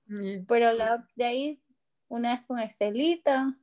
Mm, 0.07 0.47
Pero 0.47 0.73
la, 0.73 1.07
de 1.16 1.25
ahí, 1.25 1.61
una 2.09 2.33
vez 2.37 2.47
con 2.47 2.59
Estelita, 2.59 3.57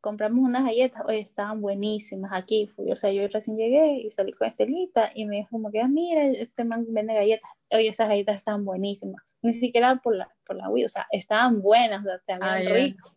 compramos 0.00 0.44
unas 0.44 0.64
galletas, 0.64 1.02
oye, 1.06 1.20
estaban 1.20 1.60
buenísimas 1.60 2.30
aquí, 2.32 2.66
fui, 2.66 2.90
o 2.90 2.96
sea, 2.96 3.12
yo 3.12 3.26
recién 3.28 3.56
llegué 3.56 4.00
y 4.00 4.10
salí 4.10 4.32
con 4.32 4.48
Estelita 4.48 5.10
y 5.14 5.26
me 5.26 5.36
dijo 5.36 5.50
como 5.50 5.70
que, 5.70 5.80
ah, 5.80 5.88
mira, 5.88 6.24
este 6.24 6.64
man 6.64 6.86
vende 6.88 7.14
galletas, 7.14 7.50
oye, 7.70 7.88
esas 7.88 8.08
galletas 8.08 8.36
estaban 8.36 8.64
buenísimas, 8.64 9.22
ni 9.42 9.52
siquiera 9.52 9.96
por 9.96 10.16
la, 10.16 10.28
por 10.46 10.56
la 10.56 10.68
Wii, 10.70 10.84
o 10.84 10.88
sea, 10.88 11.06
estaban 11.10 11.60
buenas, 11.60 12.00
o 12.00 12.04
sea, 12.04 12.14
estaban 12.14 12.42
Ah, 12.42 12.58
ricas. 12.72 13.14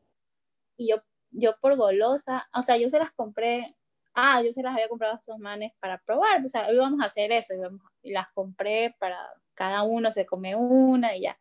Y 0.78 0.90
yo, 0.90 0.98
yo 1.32 1.56
por 1.62 1.76
golosa, 1.78 2.48
o 2.54 2.64
sea, 2.64 2.78
yo 2.78 2.90
se 2.90 3.00
las 3.00 3.12
compré, 3.14 3.76
ah, 4.14 4.42
yo 4.44 4.52
se 4.52 4.62
las 4.64 4.74
había 4.74 4.90
comprado 4.90 5.14
a 5.14 5.18
estos 5.18 5.38
manes 5.40 5.72
para 5.80 6.00
probar, 6.00 6.44
o 6.46 6.50
sea, 6.50 6.72
íbamos 6.72 7.02
a 7.02 7.06
hacer 7.06 7.32
eso, 7.32 7.54
y 8.02 8.12
las 8.12 8.28
compré 8.34 8.96
para 9.00 9.18
cada 9.54 9.84
uno 9.84 10.12
se 10.12 10.26
come 10.26 10.56
una 10.56 11.16
y 11.16 11.22
ya 11.22 11.38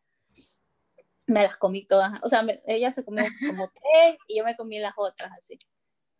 me 1.27 1.43
las 1.43 1.57
comí 1.57 1.87
todas. 1.87 2.21
O 2.23 2.29
sea, 2.29 2.43
me, 2.43 2.61
ella 2.67 2.91
se 2.91 3.05
comió 3.05 3.25
como 3.67 3.71
tres 3.71 4.19
y 4.29 4.39
yo 4.39 4.45
me 4.45 4.57
comí 4.57 4.79
las 4.79 4.95
otras 4.97 5.33
así. 5.39 5.59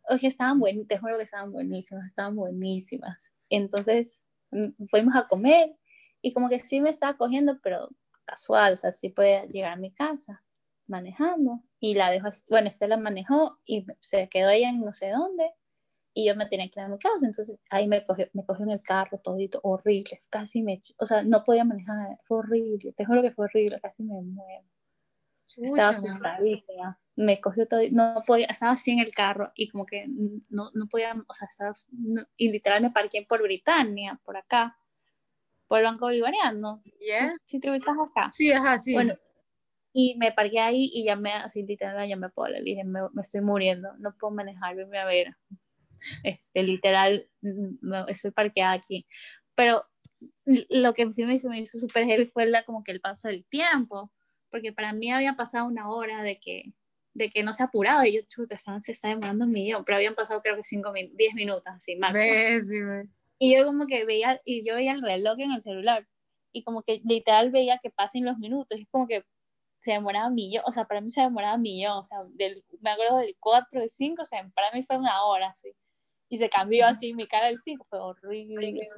Oye, 0.09 0.27
estaban 0.27 0.59
buenísimas, 0.59 0.87
te 0.89 0.97
juro 0.99 1.17
que 1.17 1.23
estaban 1.23 1.51
buenísimas, 1.51 2.07
estaban 2.07 2.35
buenísimas. 2.35 3.31
Entonces 3.49 4.21
mm, 4.51 4.85
fuimos 4.89 5.15
a 5.15 5.27
comer 5.27 5.75
y 6.21 6.33
como 6.33 6.49
que 6.49 6.59
sí 6.59 6.81
me 6.81 6.89
estaba 6.89 7.17
cogiendo, 7.17 7.59
pero 7.61 7.89
casual, 8.25 8.73
o 8.73 8.77
sea, 8.77 8.91
sí 8.91 9.09
podía 9.09 9.45
llegar 9.45 9.73
a 9.73 9.77
mi 9.77 9.91
casa 9.91 10.43
manejando 10.87 11.61
y 11.79 11.95
la 11.95 12.11
dejó, 12.11 12.29
bueno, 12.49 12.67
Estela 12.67 12.97
manejó 12.97 13.59
y 13.65 13.85
se 14.01 14.27
quedó 14.29 14.49
ella 14.49 14.69
en 14.69 14.81
no 14.81 14.93
sé 14.93 15.09
dónde 15.11 15.51
y 16.13 16.27
yo 16.27 16.35
me 16.35 16.45
tenía 16.45 16.69
que 16.69 16.79
ir 16.79 16.85
a 16.85 16.89
mi 16.89 16.99
casa, 16.99 17.25
entonces 17.25 17.57
ahí 17.69 17.87
me 17.87 18.05
cogió, 18.05 18.27
me 18.33 18.45
cogió 18.45 18.65
en 18.65 18.71
el 18.71 18.81
carro 18.81 19.17
todito, 19.19 19.59
horrible, 19.63 20.21
casi 20.29 20.61
me, 20.61 20.81
o 20.97 21.05
sea, 21.05 21.23
no 21.23 21.43
podía 21.43 21.63
manejar, 21.63 22.19
fue 22.25 22.39
horrible, 22.39 22.93
te 22.93 23.05
juro 23.05 23.21
que 23.21 23.31
fue 23.31 23.45
horrible, 23.45 23.79
casi 23.81 24.03
me 24.03 24.21
muero. 24.21 24.63
Estaba 25.57 25.89
asustadísima. 25.89 26.99
me 27.15 27.39
cogió 27.39 27.67
todo, 27.67 27.81
no 27.91 28.23
podía, 28.25 28.47
estaba 28.47 28.73
así 28.73 28.91
en 28.91 28.99
el 28.99 29.11
carro 29.11 29.51
y 29.55 29.69
como 29.69 29.85
que 29.85 30.05
no, 30.49 30.71
no 30.73 30.87
podía, 30.87 31.15
o 31.27 31.33
sea, 31.33 31.47
estaba, 31.49 31.73
y 32.37 32.49
literal 32.49 32.81
me 32.81 32.91
parqué 32.91 33.25
por 33.27 33.41
Britania, 33.41 34.19
por 34.23 34.37
acá, 34.37 34.77
por 35.67 35.79
el 35.79 35.85
Banco 35.85 36.05
Bolivariano. 36.05 36.79
¿Ya? 36.99 37.35
¿Sí, 37.45 37.59
te 37.59 37.69
ubicas 37.69 37.95
acá? 37.99 38.29
Sí, 38.29 38.51
ajá, 38.51 38.77
sí. 38.77 38.93
Bueno, 38.93 39.15
y 39.93 40.15
me 40.17 40.31
parqué 40.31 40.59
ahí 40.59 40.89
y 40.91 41.03
llamé, 41.05 41.33
así 41.33 41.63
literal, 41.63 42.07
llamé 42.07 42.27
a 42.27 42.29
Paula, 42.29 42.57
le 42.57 42.63
dije, 42.63 42.83
me, 42.83 43.01
me 43.13 43.21
estoy 43.21 43.41
muriendo, 43.41 43.89
no 43.99 44.15
puedo 44.17 44.33
manejar, 44.33 44.75
venme 44.75 44.99
a 44.99 45.05
ver. 45.05 45.35
Este, 46.23 46.63
literal, 46.63 47.29
me, 47.41 48.03
estoy 48.07 48.31
parqueada 48.31 48.73
aquí. 48.73 49.07
Pero 49.55 49.85
lo 50.45 50.93
que 50.93 51.09
sí 51.11 51.23
me 51.25 51.35
hizo, 51.35 51.49
me 51.49 51.59
hizo 51.59 51.79
súper 51.79 52.05
heavy 52.05 52.25
fue 52.25 52.45
la, 52.45 52.63
como 52.65 52.83
que 52.83 52.91
el 52.91 53.01
paso 53.01 53.27
del 53.27 53.45
tiempo, 53.45 54.11
porque 54.53 54.71
para 54.71 54.93
mí 54.93 55.11
había 55.11 55.35
pasado 55.35 55.65
una 55.65 55.89
hora 55.89 56.21
de 56.21 56.39
que 56.39 56.65
de 57.15 57.29
que 57.29 57.41
no 57.41 57.53
se 57.53 57.63
apuraba 57.63 58.07
y 58.07 58.13
yo, 58.13 58.21
chuta, 58.27 58.55
se 58.57 58.91
está 58.91 59.07
demorando 59.07 59.45
un 59.45 59.51
millón, 59.51 59.83
pero 59.83 59.95
habían 59.95 60.13
pasado 60.13 60.41
creo 60.41 60.55
que 60.55 60.63
5, 60.63 60.93
10 60.93 61.33
minutos, 61.33 61.63
así, 61.65 61.95
máximo. 61.95 62.23
Sí, 62.61 63.09
y 63.39 63.55
yo 63.55 63.65
como 63.65 63.87
que 63.87 64.05
veía, 64.05 64.39
y 64.45 64.63
yo 64.63 64.75
veía 64.75 64.93
el 64.93 65.01
reloj 65.01 65.39
en 65.39 65.53
el 65.53 65.61
celular, 65.61 66.07
y 66.51 66.63
como 66.63 66.83
que 66.83 67.01
literal 67.03 67.49
veía 67.49 67.79
que 67.81 67.89
pasen 67.89 68.25
los 68.25 68.37
minutos, 68.37 68.77
y 68.77 68.83
es 68.83 68.87
como 68.89 69.07
que 69.07 69.25
se 69.81 69.91
demoraba 69.91 70.27
un 70.27 70.35
millón, 70.35 70.63
o 70.65 70.71
sea, 70.71 70.85
para 70.85 71.01
mí 71.01 71.09
se 71.09 71.21
demoraba 71.21 71.55
un 71.55 71.61
millón, 71.63 71.97
o 71.97 72.05
sea, 72.05 72.19
del, 72.29 72.63
me 72.81 72.91
acuerdo 72.91 73.17
del 73.17 73.35
4, 73.39 73.79
del 73.79 73.91
5, 73.91 74.21
o 74.21 74.25
sea, 74.25 74.47
para 74.55 74.71
mí 74.71 74.83
fue 74.83 74.97
una 74.97 75.23
hora, 75.23 75.49
así, 75.49 75.69
y 76.29 76.37
se 76.37 76.49
cambió 76.49 76.87
así, 76.87 77.13
mi 77.13 77.27
cara 77.27 77.47
del 77.47 77.59
5 77.63 77.85
fue 77.89 77.99
horrible. 77.99 78.89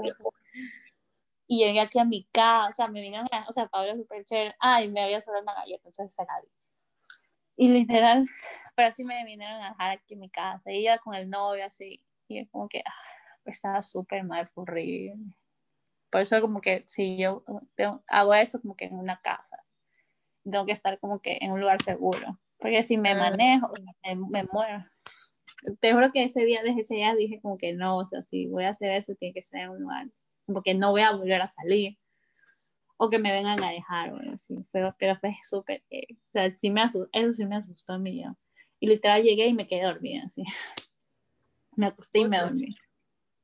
Y 1.48 1.64
llegué 1.64 1.80
aquí 1.80 2.00
a 2.00 2.06
mi 2.06 2.26
casa, 2.32 2.70
o 2.70 2.74
sea, 2.74 2.88
me 2.88 3.02
vinieron, 3.02 3.28
a, 3.32 3.46
o 3.48 3.54
sea, 3.54 3.68
Pablo 3.68 3.96
súper 3.96 4.26
chévere, 4.26 4.56
ay, 4.60 4.90
me 4.90 5.04
había 5.04 5.22
sobrado 5.22 5.44
una 5.44 5.54
galleta, 5.54 5.88
entonces 5.88 6.14
se 6.14 6.24
la 6.24 6.42
di 6.42 6.48
y 7.58 7.70
literal, 7.70 8.26
pero 8.76 8.90
así 8.90 9.04
me 9.04 9.24
vinieron 9.24 9.62
a 9.62 9.70
dejar 9.70 9.92
aquí 9.92 10.14
en 10.14 10.20
mi 10.20 10.30
casa. 10.30 10.72
Y 10.72 10.80
ella 10.80 10.98
con 11.00 11.16
el 11.16 11.30
novio 11.30 11.66
así. 11.66 12.04
Y 12.28 12.40
es 12.40 12.50
como 12.50 12.68
que 12.68 12.84
ah, 12.86 12.94
estaba 13.46 13.82
súper 13.82 14.24
mal, 14.24 14.50
horrible. 14.56 15.16
Por 16.10 16.22
eso 16.22 16.40
como 16.42 16.62
que 16.62 16.84
si 16.88 17.18
yo 17.18 17.44
hago 18.08 18.34
eso 18.34 18.62
como 18.62 18.76
que 18.76 18.86
en 18.86 18.96
una 18.96 19.22
casa. 19.22 19.64
Tengo 20.44 20.66
que 20.66 20.74
estar 20.74 21.00
como 21.00 21.20
que 21.20 21.38
en 21.42 21.52
un 21.52 21.62
lugar 21.62 21.82
seguro. 21.82 22.40
Porque 22.58 22.84
si 22.84 22.98
me 22.98 23.16
manejo, 23.16 23.72
me, 24.04 24.44
muero. 24.44 24.86
Te 25.80 25.94
juro 25.94 26.12
que 26.12 26.24
ese 26.24 26.46
día, 26.46 26.62
desde 26.64 26.82
ese 26.82 26.96
día 26.96 27.16
dije 27.16 27.40
como 27.42 27.58
que 27.58 27.74
no, 27.74 27.98
o 27.98 28.06
sea, 28.06 28.22
si 28.24 28.48
voy 28.48 28.66
a 28.66 28.70
hacer 28.70 28.92
eso, 28.92 29.16
tiene 29.16 29.34
que 29.34 29.44
ser 29.44 29.62
en 29.62 29.70
un 29.72 29.82
lugar. 29.82 30.08
Como 30.46 30.62
que 30.62 30.74
no 30.74 30.92
voy 30.92 31.02
a 31.02 31.12
volver 31.12 31.42
a 31.42 31.48
salir 31.48 31.98
o 32.98 33.10
que 33.10 33.20
me 33.20 33.32
vengan 33.32 33.62
a 33.64 33.72
dejar 33.72 34.14
o 34.14 34.20
así. 34.34 34.66
Pero, 34.72 34.96
pero 34.98 35.18
fue 35.20 35.36
súper, 35.44 35.84
o 35.92 36.32
sea, 36.32 36.56
sí 36.58 36.70
me 36.70 36.82
asustó, 36.82 37.10
eso 37.12 37.32
sí 37.32 37.46
me 37.46 37.58
asustó 37.58 37.94
a 37.94 37.98
mí 37.98 38.24
yo. 38.24 38.36
Y 38.80 38.88
literal 38.88 39.24
llegué 39.24 39.48
y 39.48 39.54
me 39.54 39.68
quedé 39.68 39.84
dormida, 39.84 40.24
así. 40.26 40.44
me 41.76 41.88
acosté 41.88 42.20
y 42.20 42.28
me 42.28 42.40
dormí. 42.40 42.76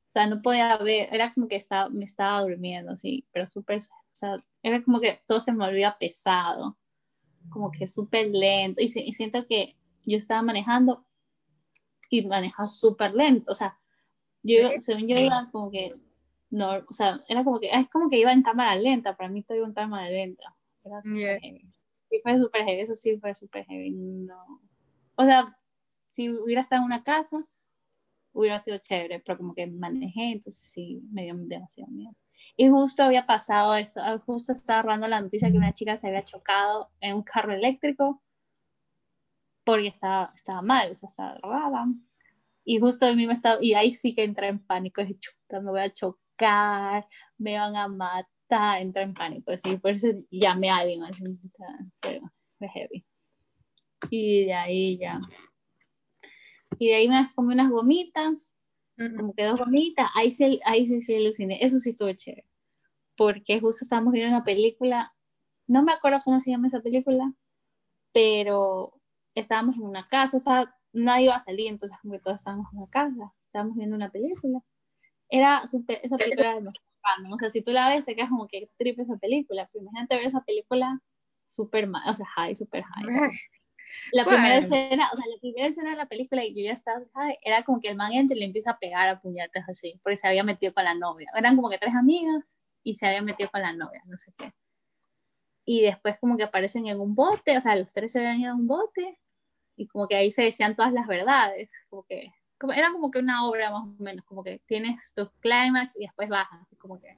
O 0.08 0.12
sea, 0.12 0.26
no 0.26 0.42
podía 0.42 0.76
ver, 0.76 1.08
era 1.12 1.32
como 1.32 1.48
que 1.48 1.56
estaba, 1.56 1.88
me 1.88 2.04
estaba 2.04 2.42
durmiendo, 2.42 2.92
así, 2.92 3.26
pero 3.32 3.46
súper, 3.46 3.78
o 3.78 4.14
sea, 4.14 4.36
era 4.62 4.82
como 4.82 5.00
que 5.00 5.20
todo 5.26 5.40
se 5.40 5.52
me 5.52 5.64
volvía 5.64 5.96
pesado, 5.98 6.78
como 7.48 7.70
que 7.70 7.86
súper 7.86 8.28
lento. 8.28 8.80
Y, 8.82 8.84
y 8.84 9.12
siento 9.14 9.46
que 9.46 9.74
yo 10.04 10.18
estaba 10.18 10.42
manejando 10.42 11.06
y 12.10 12.26
manejaba 12.26 12.68
súper 12.68 13.14
lento, 13.14 13.52
o 13.52 13.54
sea, 13.54 13.78
yo, 14.42 14.70
según 14.76 15.08
yo 15.08 15.16
iba 15.16 15.48
como 15.50 15.70
que 15.70 15.94
no, 16.52 16.84
o 16.86 16.92
sea, 16.92 17.24
era 17.28 17.44
como 17.44 17.58
que, 17.58 17.70
es 17.70 17.88
como 17.88 18.10
que 18.10 18.18
iba 18.18 18.30
en 18.30 18.42
cámara 18.42 18.76
lenta, 18.76 19.16
para 19.16 19.30
mí 19.30 19.42
todo 19.42 19.56
iba 19.56 19.66
en 19.66 19.72
cámara 19.72 20.08
lenta. 20.10 20.54
Era 20.84 21.00
súper 21.00 21.40
heavy. 21.40 21.66
Sí, 22.10 22.20
fue 22.22 22.36
súper 22.36 22.64
heavy, 22.64 22.80
eso 22.80 22.94
sí 22.94 23.16
fue 23.18 23.34
súper 23.34 23.64
heavy. 23.64 23.90
No. 23.90 24.60
O 25.16 25.24
sea, 25.24 25.56
si 26.10 26.28
hubiera 26.28 26.60
estado 26.60 26.82
en 26.82 26.86
una 26.86 27.02
casa, 27.02 27.42
hubiera 28.32 28.58
sido 28.58 28.76
chévere, 28.76 29.20
pero 29.20 29.38
como 29.38 29.54
que 29.54 29.66
manejé, 29.66 30.32
entonces 30.32 30.60
sí, 30.60 31.00
me 31.10 31.22
dio 31.22 31.34
demasiado 31.36 31.90
miedo. 31.90 32.14
Y 32.54 32.68
justo 32.68 33.02
había 33.02 33.24
pasado 33.24 33.74
eso, 33.74 34.02
justo 34.26 34.52
estaba 34.52 34.82
rodando 34.82 35.08
la 35.08 35.22
noticia 35.22 35.50
que 35.50 35.56
una 35.56 35.72
chica 35.72 35.96
se 35.96 36.08
había 36.08 36.24
chocado 36.26 36.90
en 37.00 37.16
un 37.16 37.22
carro 37.22 37.54
eléctrico 37.54 38.22
porque 39.64 39.86
estaba, 39.86 40.32
estaba 40.34 40.60
mal, 40.60 40.90
o 40.90 40.94
sea, 40.94 41.06
estaba 41.06 41.38
robada. 41.38 41.86
Y 42.62 42.78
justo 42.78 43.06
a 43.06 43.14
mí 43.14 43.26
me 43.26 43.32
estaba, 43.32 43.56
y 43.58 43.72
ahí 43.72 43.92
sí 43.92 44.14
que 44.14 44.24
entré 44.24 44.48
en 44.48 44.58
pánico, 44.58 45.00
dije, 45.00 45.18
chuta, 45.18 45.60
me 45.60 45.70
voy 45.70 45.80
a 45.80 45.90
chocar 45.90 46.21
me 47.38 47.58
van 47.58 47.76
a 47.76 47.88
matar, 47.88 48.80
entra 48.80 49.02
en 49.02 49.14
pánico, 49.14 49.52
así, 49.52 49.76
por 49.76 49.92
eso 49.92 50.08
llamé 50.30 50.70
a 50.70 50.76
alguien, 50.76 51.02
así, 51.04 51.22
pero 52.00 52.30
fue 52.58 52.68
heavy. 52.68 53.04
Y 54.10 54.44
de 54.46 54.54
ahí 54.54 54.98
ya. 54.98 55.20
Y 56.78 56.88
de 56.88 56.94
ahí 56.96 57.08
me 57.08 57.30
comí 57.34 57.54
unas 57.54 57.70
gomitas, 57.70 58.54
como 59.18 59.34
que 59.34 59.44
dos 59.44 59.58
gomitas, 59.58 60.08
ahí 60.14 60.30
sí, 60.30 60.60
ahí 60.64 60.86
sí, 60.86 61.00
sí 61.00 61.14
aluciné, 61.14 61.58
eso 61.60 61.78
sí 61.78 61.90
estuvo 61.90 62.12
chévere, 62.12 62.46
porque 63.16 63.60
justo 63.60 63.84
estábamos 63.84 64.12
viendo 64.12 64.34
una 64.36 64.44
película, 64.44 65.14
no 65.66 65.82
me 65.82 65.92
acuerdo 65.92 66.20
cómo 66.24 66.40
se 66.40 66.50
llama 66.50 66.68
esa 66.68 66.80
película, 66.80 67.32
pero 68.12 69.00
estábamos 69.34 69.76
en 69.76 69.82
una 69.82 70.06
casa, 70.08 70.36
o 70.36 70.40
sea, 70.40 70.74
nadie 70.92 71.24
iba 71.24 71.36
a 71.36 71.40
salir, 71.40 71.68
entonces 71.68 71.96
como 72.00 72.14
que 72.14 72.20
todos 72.20 72.36
estábamos 72.36 72.66
en 72.72 72.80
la 72.80 72.88
casa, 72.88 73.32
estábamos 73.46 73.76
viendo 73.76 73.96
una 73.96 74.10
película 74.10 74.62
era 75.32 75.66
super, 75.66 75.98
esa 76.02 76.18
película 76.18 76.48
era 76.48 76.54
demasiado 76.56 76.86
random. 77.02 77.32
O 77.32 77.38
sea, 77.38 77.48
si 77.48 77.62
tú 77.62 77.72
la 77.72 77.88
ves, 77.88 78.04
te 78.04 78.14
quedas 78.14 78.28
como 78.28 78.46
que 78.46 78.68
tripe 78.76 79.02
esa 79.02 79.16
película. 79.16 79.68
Pero 79.72 79.82
imagínate 79.82 80.16
ver 80.16 80.26
esa 80.26 80.42
película 80.42 81.00
super 81.48 81.86
mal, 81.86 82.06
o 82.08 82.14
sea, 82.14 82.26
high, 82.36 82.54
super 82.54 82.84
high. 82.84 83.30
La 84.12 84.24
primera 84.24 84.58
escena, 84.58 85.10
o 85.12 85.16
sea, 85.16 85.24
la 85.26 85.40
primera 85.40 85.66
escena 85.68 85.90
de 85.90 85.96
la 85.96 86.06
película 86.06 86.44
y 86.44 86.54
yo 86.54 86.64
ya 86.64 86.72
estaba 86.72 87.02
high, 87.14 87.38
era 87.42 87.62
como 87.62 87.80
que 87.80 87.88
el 87.88 87.96
man 87.96 88.12
entra 88.12 88.36
y 88.36 88.40
le 88.40 88.46
empieza 88.46 88.72
a 88.72 88.78
pegar 88.78 89.08
a 89.08 89.20
puñetes 89.20 89.64
así, 89.68 89.98
porque 90.02 90.16
se 90.16 90.28
había 90.28 90.44
metido 90.44 90.74
con 90.74 90.84
la 90.84 90.94
novia. 90.94 91.28
Eran 91.34 91.56
como 91.56 91.70
que 91.70 91.78
tres 91.78 91.94
amigas 91.94 92.56
y 92.82 92.94
se 92.94 93.06
había 93.06 93.22
metido 93.22 93.50
con 93.50 93.62
la 93.62 93.72
novia, 93.72 94.02
no 94.06 94.18
sé 94.18 94.32
qué. 94.38 94.52
Y 95.64 95.80
después 95.80 96.18
como 96.18 96.36
que 96.36 96.42
aparecen 96.42 96.86
en 96.86 97.00
un 97.00 97.14
bote, 97.14 97.56
o 97.56 97.60
sea, 97.60 97.76
los 97.76 97.92
tres 97.92 98.12
se 98.12 98.18
habían 98.18 98.40
ido 98.40 98.52
a 98.52 98.56
un 98.56 98.66
bote 98.66 99.18
y 99.76 99.86
como 99.86 100.08
que 100.08 100.16
ahí 100.16 100.30
se 100.30 100.42
decían 100.42 100.76
todas 100.76 100.92
las 100.92 101.06
verdades, 101.06 101.72
como 101.88 102.02
que 102.04 102.32
era 102.70 102.92
como 102.92 103.10
que 103.10 103.18
una 103.18 103.46
obra 103.46 103.70
más 103.70 103.84
o 103.84 104.02
menos, 104.02 104.24
como 104.24 104.44
que 104.44 104.60
tienes 104.66 105.14
tus 105.14 105.30
clímax 105.40 105.96
y 105.96 106.00
después 106.00 106.28
bajas, 106.28 106.66
como 106.78 107.00
que 107.00 107.16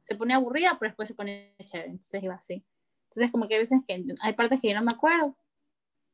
se 0.00 0.16
pone 0.16 0.34
aburrida, 0.34 0.76
pero 0.78 0.90
después 0.90 1.08
se 1.08 1.14
pone 1.14 1.54
chévere, 1.64 1.90
entonces 1.90 2.22
iba 2.22 2.34
así. 2.34 2.64
Entonces 3.04 3.30
como 3.30 3.46
que 3.46 3.54
hay 3.54 3.60
veces 3.60 3.82
que 3.86 4.04
hay 4.20 4.32
partes 4.34 4.60
que 4.60 4.68
yo 4.68 4.74
no 4.74 4.82
me 4.82 4.92
acuerdo, 4.92 5.36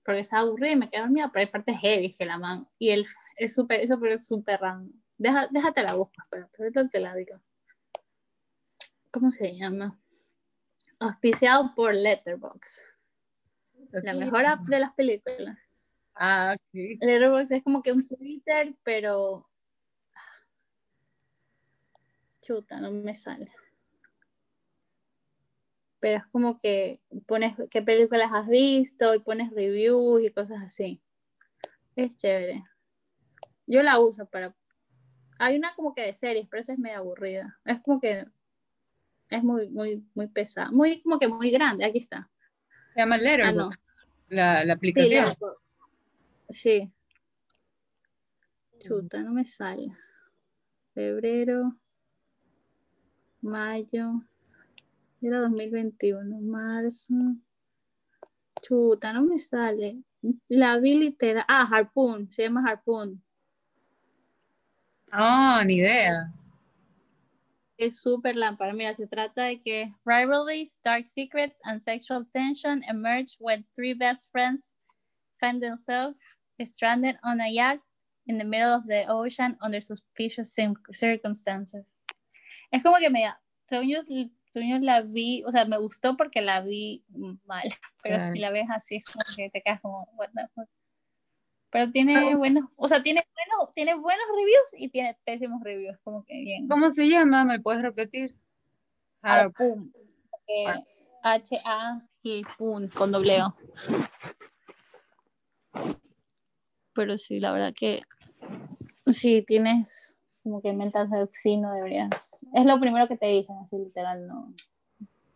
porque 0.04 0.20
estaba 0.20 0.42
aburrida 0.42 0.72
y 0.72 0.76
me 0.76 0.88
quedé 0.88 1.00
dormida, 1.00 1.30
pero 1.32 1.46
hay 1.46 1.50
partes 1.50 1.80
heavy 1.80 2.12
que 2.12 2.26
la 2.26 2.38
man, 2.38 2.68
y 2.78 2.90
él 2.90 3.06
es 3.36 3.54
súper, 3.54 3.80
eso 3.80 3.98
pero 3.98 4.14
es 4.14 4.26
súper 4.26 4.60
random. 4.60 4.92
Deja, 5.16 5.46
déjate 5.50 5.82
la 5.82 5.94
busco, 5.94 6.22
pero 6.28 6.48
ahorita 6.58 6.88
te 6.88 7.00
la 7.00 7.14
digo. 7.14 7.40
¿Cómo 9.10 9.30
se 9.30 9.56
llama? 9.56 9.96
Auspiciado 10.98 11.72
por 11.74 11.94
Letterboxd. 11.94 12.82
La 14.02 14.14
mejor 14.14 14.44
app 14.44 14.62
de 14.62 14.80
las 14.80 14.92
películas. 14.94 15.56
Ah, 16.14 16.56
ok. 16.56 16.98
Letterboxd 17.00 17.52
es 17.52 17.62
como 17.62 17.82
que 17.82 17.92
un 17.92 18.06
Twitter, 18.06 18.74
pero. 18.82 19.48
Chuta, 22.40 22.80
no 22.80 22.90
me 22.90 23.14
sale. 23.14 23.50
Pero 25.98 26.18
es 26.18 26.26
como 26.26 26.58
que 26.58 27.00
pones 27.26 27.54
qué 27.70 27.82
películas 27.82 28.30
has 28.32 28.46
visto 28.46 29.14
y 29.14 29.20
pones 29.20 29.50
reviews 29.50 30.22
y 30.22 30.30
cosas 30.30 30.62
así. 30.62 31.02
Es 31.96 32.16
chévere. 32.16 32.62
Yo 33.66 33.82
la 33.82 33.98
uso 33.98 34.26
para. 34.26 34.54
Hay 35.38 35.56
una 35.56 35.74
como 35.74 35.94
que 35.94 36.02
de 36.02 36.12
series, 36.12 36.46
pero 36.48 36.60
esa 36.60 36.74
es 36.74 36.78
medio 36.78 36.98
aburrida. 36.98 37.58
Es 37.64 37.80
como 37.80 38.00
que 38.00 38.26
es 39.30 39.42
muy, 39.42 39.68
muy, 39.68 40.06
muy 40.14 40.28
pesada. 40.28 40.70
Muy, 40.70 41.02
como 41.02 41.18
que 41.18 41.26
muy 41.26 41.50
grande. 41.50 41.84
Aquí 41.84 41.98
está. 41.98 42.30
Se 42.92 43.00
llama 43.00 43.16
Letterboxd. 43.16 43.80
Ah, 43.80 44.04
la, 44.28 44.64
la, 44.64 44.74
aplicación. 44.74 45.28
Sí. 45.28 45.34
Chuta, 48.80 49.22
no 49.22 49.32
me 49.32 49.44
sale. 49.44 49.96
Febrero, 50.94 51.72
mayo, 53.40 54.22
era 55.20 55.40
2021, 55.40 56.40
marzo. 56.40 57.14
Chuta, 58.62 59.12
no 59.12 59.22
me 59.22 59.38
sale. 59.38 60.02
La 60.48 60.78
vi 60.78 60.98
literal. 60.98 61.44
Ah, 61.48 61.66
Harpoon, 61.66 62.30
se 62.30 62.44
llama 62.44 62.62
Harpoon. 62.66 63.20
Ah, 65.10 65.62
ni 65.66 65.80
idea. 65.80 66.32
Es 67.76 68.00
súper 68.00 68.36
lámpara. 68.36 68.72
Mira, 68.72 68.94
se 68.94 69.06
trata 69.06 69.42
de 69.44 69.60
que 69.60 69.94
rivalries, 70.04 70.78
dark 70.84 71.06
secrets, 71.06 71.60
and 71.64 71.80
sexual 71.80 72.24
tension 72.32 72.82
emerge 72.84 73.36
when 73.40 73.64
three 73.74 73.94
best 73.94 74.30
friends 74.30 74.72
find 75.40 75.60
themselves 75.60 76.16
stranded 76.60 77.16
on 77.22 77.40
a 77.40 77.48
yacht 77.50 77.80
in 78.26 78.38
the 78.38 78.44
middle 78.44 78.72
of 78.74 78.86
the 78.86 79.04
ocean 79.08 79.56
under 79.60 79.80
suspicious 79.80 80.54
circumstances. 80.92 81.86
Es 82.70 82.82
como 82.82 82.98
que 82.98 83.10
me, 83.10 83.32
según 83.68 83.88
yo, 83.88 84.02
Tuño 84.52 84.78
la 84.78 85.02
vi, 85.02 85.42
o 85.44 85.50
sea, 85.50 85.64
me 85.64 85.78
gustó 85.78 86.16
porque 86.16 86.40
la 86.40 86.60
vi 86.60 87.04
mal, 87.44 87.62
pero 88.02 88.18
Claro. 88.18 88.32
si 88.32 88.38
la 88.38 88.50
ves 88.50 88.66
así 88.70 88.96
es 88.96 89.04
como 89.04 89.24
que 89.36 89.50
te 89.50 89.60
quedas 89.62 89.80
como, 89.80 90.08
what 90.14 90.28
the 90.32 90.46
fuck. 90.54 90.68
Pero 91.70 91.90
tiene 91.90 92.36
buenos, 92.36 92.70
o 92.76 92.86
sea, 92.86 93.02
tiene 93.02 93.26
buenos, 93.34 93.74
tiene 93.74 93.94
buenos 93.94 94.24
reviews 94.36 94.74
y 94.78 94.90
tiene 94.90 95.18
pésimos 95.24 95.60
reviews, 95.64 95.98
como 96.04 96.24
que 96.24 96.34
bien. 96.34 96.68
¿Cómo 96.68 96.88
se 96.90 97.08
llama? 97.08 97.44
¿Me 97.44 97.58
puedes 97.58 97.82
repetir? 97.82 98.36
Harp. 99.22 99.56
Harpoon. 99.58 99.92
H-A 101.24 102.06
y 102.22 102.44
Poon 102.56 102.88
con 102.88 103.10
doble 103.10 103.42
O. 103.42 103.56
Pero 106.94 107.18
sí, 107.18 107.40
la 107.40 107.52
verdad 107.52 107.74
que 107.76 108.02
si 109.12 109.42
tienes 109.42 110.16
como 110.42 110.60
que 110.60 110.72
mental 110.72 111.08
health 111.12 111.32
fino 111.42 111.72
deberías. 111.72 112.44
Es 112.54 112.64
lo 112.66 112.78
primero 112.78 113.08
que 113.08 113.16
te 113.16 113.26
dicen, 113.26 113.56
así 113.64 113.76
literal, 113.78 114.26
no. 114.26 114.52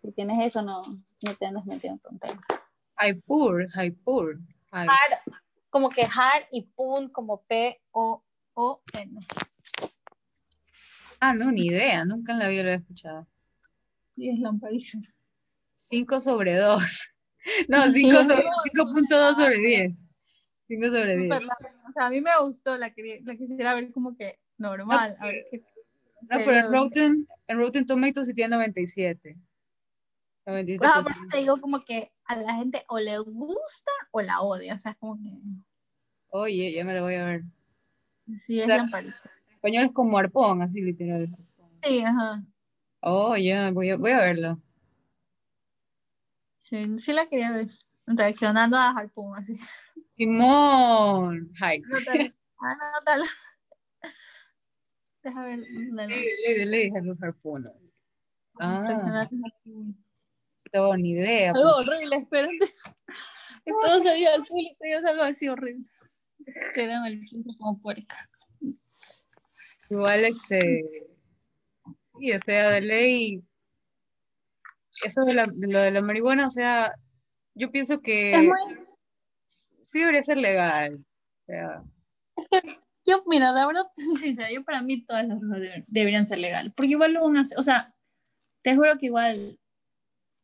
Si 0.03 0.13
tienes 0.13 0.47
eso, 0.47 0.61
no, 0.63 0.83
no 0.83 1.35
te 1.39 1.47
andas 1.47 1.65
metiendo 1.67 2.01
tonterías. 2.03 2.41
Haipur, 2.97 3.67
Haipur. 3.75 4.39
Hai- 4.71 4.87
Hard, 4.87 5.35
como 5.71 5.89
que 5.89 6.03
hard 6.03 6.45
y 6.53 6.63
Poon 6.63 7.09
como 7.09 7.43
P-O-O-N. 7.43 9.19
Ah, 11.21 11.35
no, 11.35 11.51
ni 11.51 11.67
idea, 11.67 12.05
nunca 12.05 12.33
en 12.33 12.39
la 12.39 12.49
vida 12.49 12.63
lo 12.65 12.71
he 12.71 12.75
escuchado. 12.75 13.27
Y 14.15 14.31
es 14.31 14.39
lampadísimo. 14.39 15.05
5 15.75 16.21
sobre 16.21 16.57
2. 16.57 16.83
No, 17.69 17.85
Sí, 17.85 18.01
5 18.01 18.19
es 18.21 18.27
sobre- 18.29 18.43
como 18.75 18.93
5.2 18.93 19.35
sobre 19.37 19.59
10. 19.59 20.05
5 20.69 20.87
sobre 20.87 21.17
10. 21.17 21.35
Súper 21.35 21.43
larga. 21.43 21.83
O 21.89 21.93
sea, 21.93 22.07
a 22.07 22.11
mí 22.11 22.21
me 22.21 22.31
gustó, 22.41 22.77
la, 22.77 22.93
la 23.25 23.37
quisiera 23.37 23.75
ver 23.75 23.91
como 23.91 24.17
que 24.17 24.39
normal. 24.59 25.17
a 25.19 25.27
ver 25.27 25.45
qué. 25.51 25.65
No, 26.21 26.37
pero 26.45 26.55
en 26.55 26.73
Rotten, 26.73 27.27
en 27.47 27.59
Rotten 27.59 27.87
Tomatoes 27.87 28.27
sí 28.27 28.35
tiene 28.35 28.57
97. 28.57 29.37
97%. 30.47 30.81
Ah, 30.83 31.01
por 31.03 31.13
eso 31.13 31.23
te 31.31 31.39
digo 31.39 31.61
como 31.61 31.85
que 31.85 32.11
a 32.27 32.37
la 32.37 32.55
gente 32.55 32.85
o 32.89 32.99
le 32.99 33.19
gusta 33.19 33.91
o 34.11 34.21
la 34.21 34.41
odia. 34.41 34.75
O 34.75 34.79
sea, 34.79 34.95
como 34.95 35.17
que 35.23 35.31
Oye, 36.31 36.73
ya 36.73 36.85
me 36.85 36.95
lo 36.95 37.03
voy 37.03 37.15
a 37.15 37.25
ver. 37.25 37.43
sí 38.35 38.59
es 38.59 38.65
O 38.65 38.67
sea, 38.67 38.77
lamparita. 38.79 39.17
Español 39.55 39.85
es 39.85 39.93
como 39.93 40.19
arpón, 40.19 40.63
así 40.63 40.81
literal. 40.81 41.29
Sí, 41.75 42.03
ajá. 42.05 42.45
Oh, 43.01 43.37
ya, 43.37 43.71
voy 43.71 43.91
a, 43.91 43.97
voy 43.97 44.11
a 44.11 44.21
verlo. 44.21 44.61
Sí, 46.57 46.99
sí 46.99 47.13
la 47.13 47.29
quería 47.29 47.53
ver. 47.53 47.69
Reaccionando 48.17 48.77
a 48.77 48.91
Harpoon, 48.91 49.37
así. 49.37 49.55
Simón. 50.09 51.53
Hi. 51.61 51.83
Anótala. 51.93 52.35
Anótala. 52.59 53.27
Deja 55.23 55.45
ver. 55.45 55.59
Le, 55.59 56.67
le 56.67 57.03
los 57.03 57.23
harpones. 57.23 57.73
Ah, 58.61 58.87
Harpoon. 58.89 59.97
no, 60.73 60.97
ni 60.97 61.11
idea. 61.11 61.53
Algo 61.53 61.75
pues. 61.77 61.89
horrible, 61.89 62.17
espérate. 62.17 62.59
Todo 63.67 64.01
salió 64.01 64.35
al 64.35 64.45
público 64.45 64.85
y 64.85 64.93
es 64.93 65.05
algo 65.05 65.23
así 65.23 65.49
horrible. 65.49 65.85
Quedan 66.75 67.05
el 67.07 67.21
público 67.21 67.51
como 67.59 67.81
puerca. 67.81 68.29
Igual, 69.91 70.25
este. 70.25 71.09
Sí, 72.19 72.33
o 72.33 72.39
sea, 72.41 72.71
de 72.71 72.81
ley. 72.81 73.45
Eso 75.05 75.25
de, 75.25 75.35
la, 75.35 75.47
de 75.47 75.69
lo 75.69 75.79
de 75.79 75.91
la 75.93 76.01
marihuana, 76.01 76.47
o 76.47 76.51
sea, 76.51 76.93
yo 77.59 77.71
pienso 77.71 78.01
que 78.01 78.33
Es 78.33 78.43
muy 78.43 78.57
sí 79.47 80.01
debería 80.01 80.23
ser 80.25 80.39
legal. 80.39 80.97
O 80.97 81.45
sea, 81.47 81.83
Es 82.37 82.49
que 82.49 82.79
yo, 83.07 83.23
mira, 83.27 83.53
la 83.53 83.67
verdad, 83.67 83.85
sincera, 84.23 84.51
yo 84.53 84.63
para 84.65 84.83
mí 84.83 85.05
todas 85.05 85.27
las 85.27 85.41
drogas 85.41 85.61
deberían 85.87 86.27
ser 86.27 86.39
legales, 86.39 86.73
porque 86.77 86.91
igual 86.93 87.13
lo 87.15 87.25
van 87.25 87.39
a 87.39 87.41
hacer, 87.43 87.59
o 87.59 87.63
sea, 87.63 87.95
te 88.63 88.77
juro 88.77 88.99
que 88.99 89.07
igual 89.07 89.59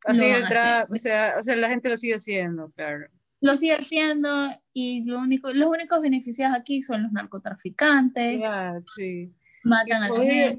así 0.07 0.21
Lo 0.21 0.29
van 0.33 0.45
a 0.45 0.49
tra- 0.49 0.81
hacer. 0.83 0.95
o 0.95 0.99
sea, 0.99 1.35
o 1.39 1.43
sea, 1.43 1.57
la 1.57 1.69
gente 1.69 1.89
lo 1.91 1.97
sigue 1.97 2.15
haciendo, 2.15 2.71
claro. 2.73 3.07
lo 3.43 3.57
sigue 3.57 3.75
haciendo 3.75 4.49
y 4.73 5.05
lo 5.05 5.19
único, 5.19 5.53
los 5.53 5.69
únicos 5.69 6.01
beneficiados 6.01 6.57
aquí 6.59 6.81
son 6.81 7.03
los 7.03 7.13
narcotraficantes, 7.13 8.41
Ya, 8.43 8.81
sí. 8.97 9.31
matan 9.63 9.89
Y 9.89 9.93
a 9.93 10.09
la 10.09 10.21
gente. 10.21 10.59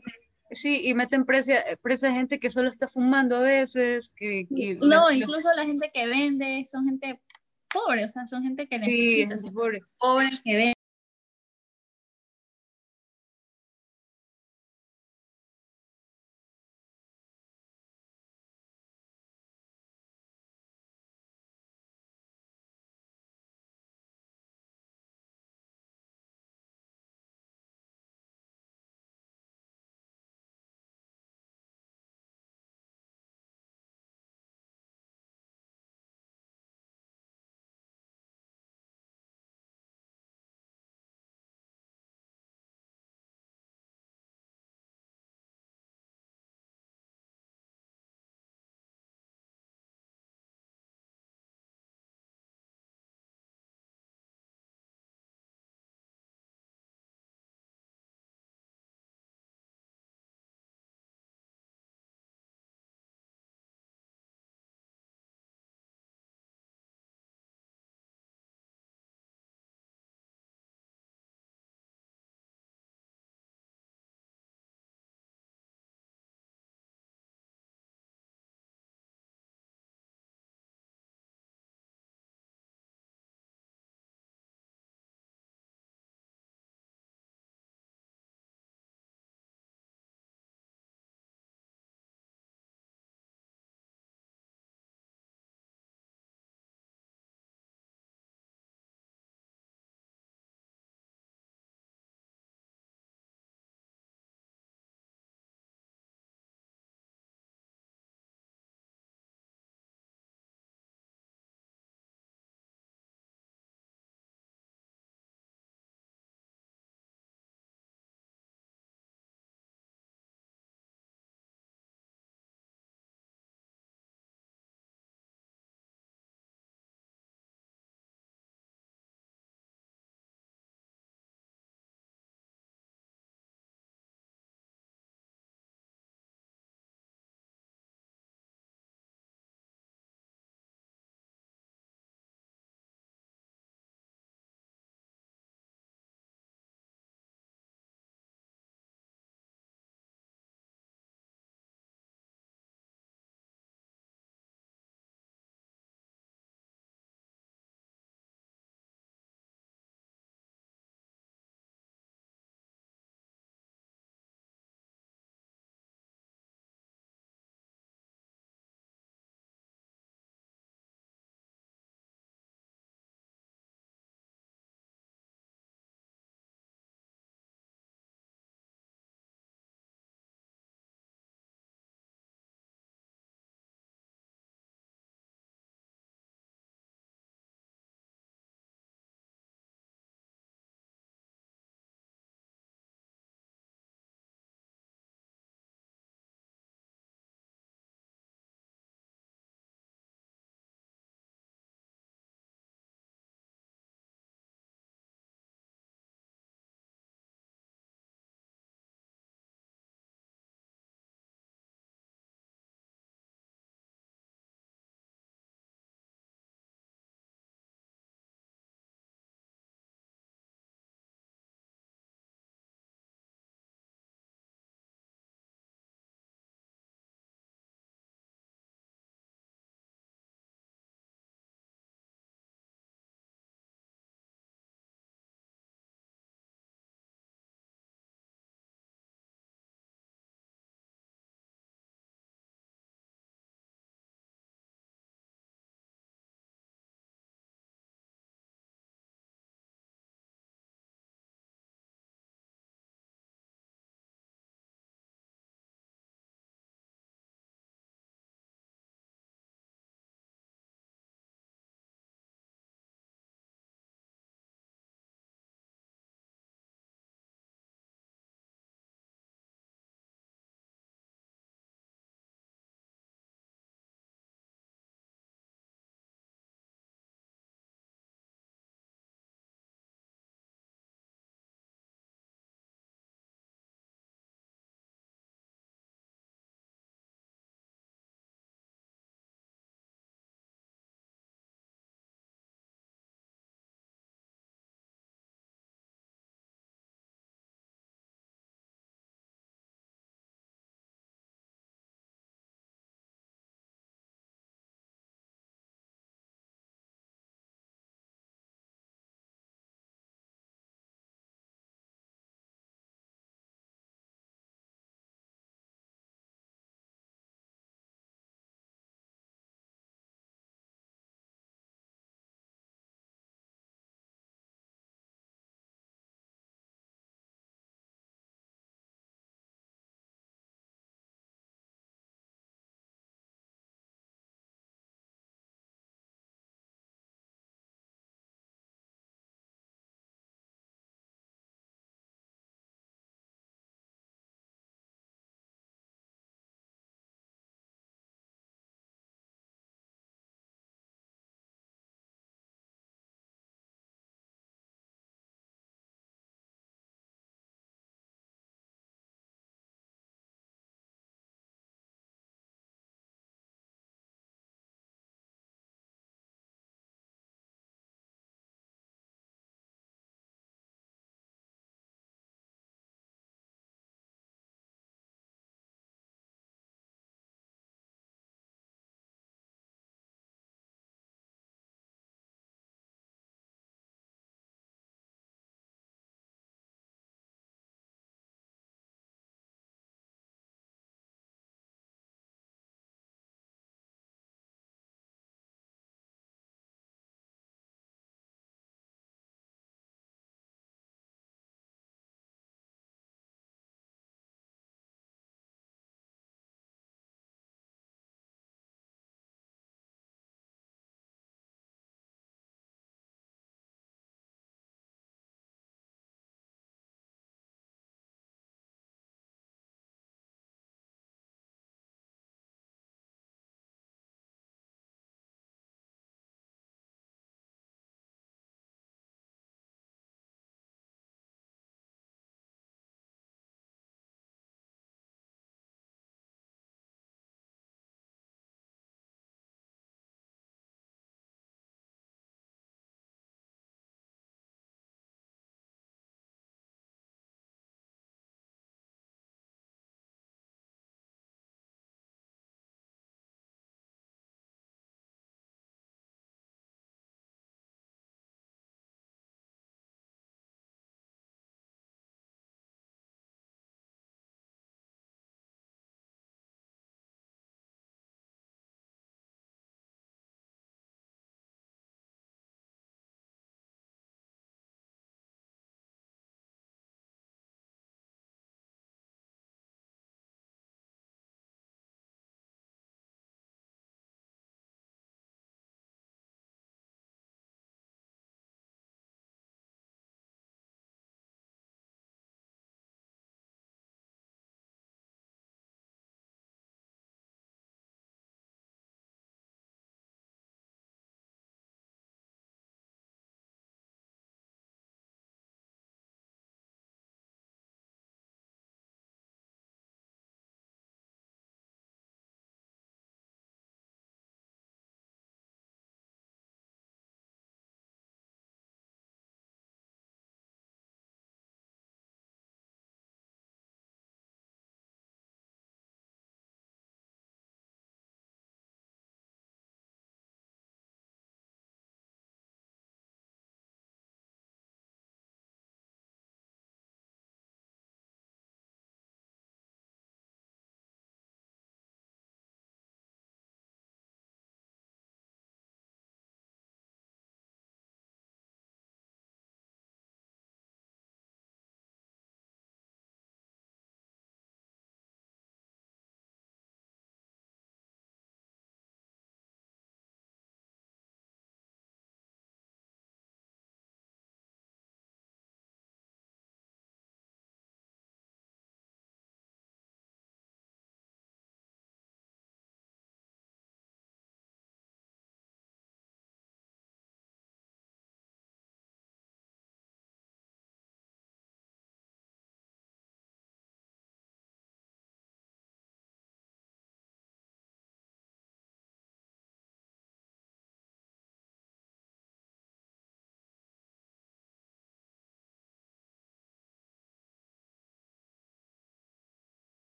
Sí, 0.52 0.82
y 0.84 0.94
meten 0.94 1.26
presa, 1.26 1.54
presa 1.82 2.12
gente 2.12 2.40
que 2.40 2.50
solo 2.50 2.70
está 2.70 2.88
fumando 2.88 3.38
a 3.38 3.42
veces, 3.42 4.12
que, 4.16 4.48
que 4.56 4.76
No, 4.76 5.12
incluso 5.12 5.50
la 5.56 5.66
gente 5.66 5.90
que 5.94 6.08
vende 6.08 6.64
son 6.70 6.86
gente 6.86 7.20
pobre, 7.74 8.06
o 8.06 8.08
sea, 8.08 8.28
son 8.28 8.44
gente 8.44 8.68
que 8.68 8.80
sí, 8.80 8.86
necesita, 8.86 9.36
gente 9.38 9.52
pobre. 9.52 9.82
pobres 9.98 10.40
que 10.44 10.54
venden. 10.54 10.75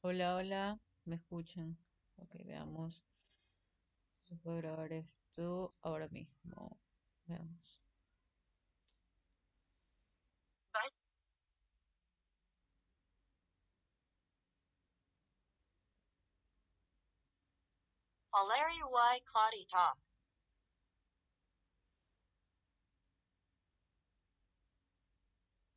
Hola, 0.00 0.36
hola, 0.36 0.78
¿me 1.04 1.16
escuchan? 1.16 1.76
Ok, 2.16 2.34
veamos. 2.44 3.04
Se 4.22 4.36
puede 4.36 4.58
grabar 4.62 4.92
esto 4.92 5.74
ahora 5.82 6.08
mismo. 6.08 6.78
Veamos. 7.26 7.82
Valerie 18.32 19.16
y 19.16 19.22
Claudia 19.22 19.66
Top. 19.66 19.98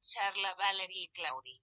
Charla 0.02 0.54
Valerie 0.56 1.06
y 1.06 1.08
Claudi. 1.10 1.62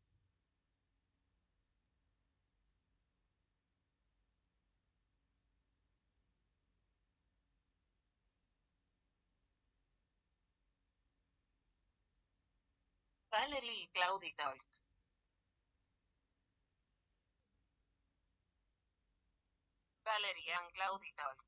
Valerie 13.30 13.82
y 13.84 13.88
Claudi 13.88 14.34
Talk. 14.34 14.58
Valerie 20.04 20.52
and 20.52 20.72
Claudi 20.74 21.12
Talk. 21.14 21.47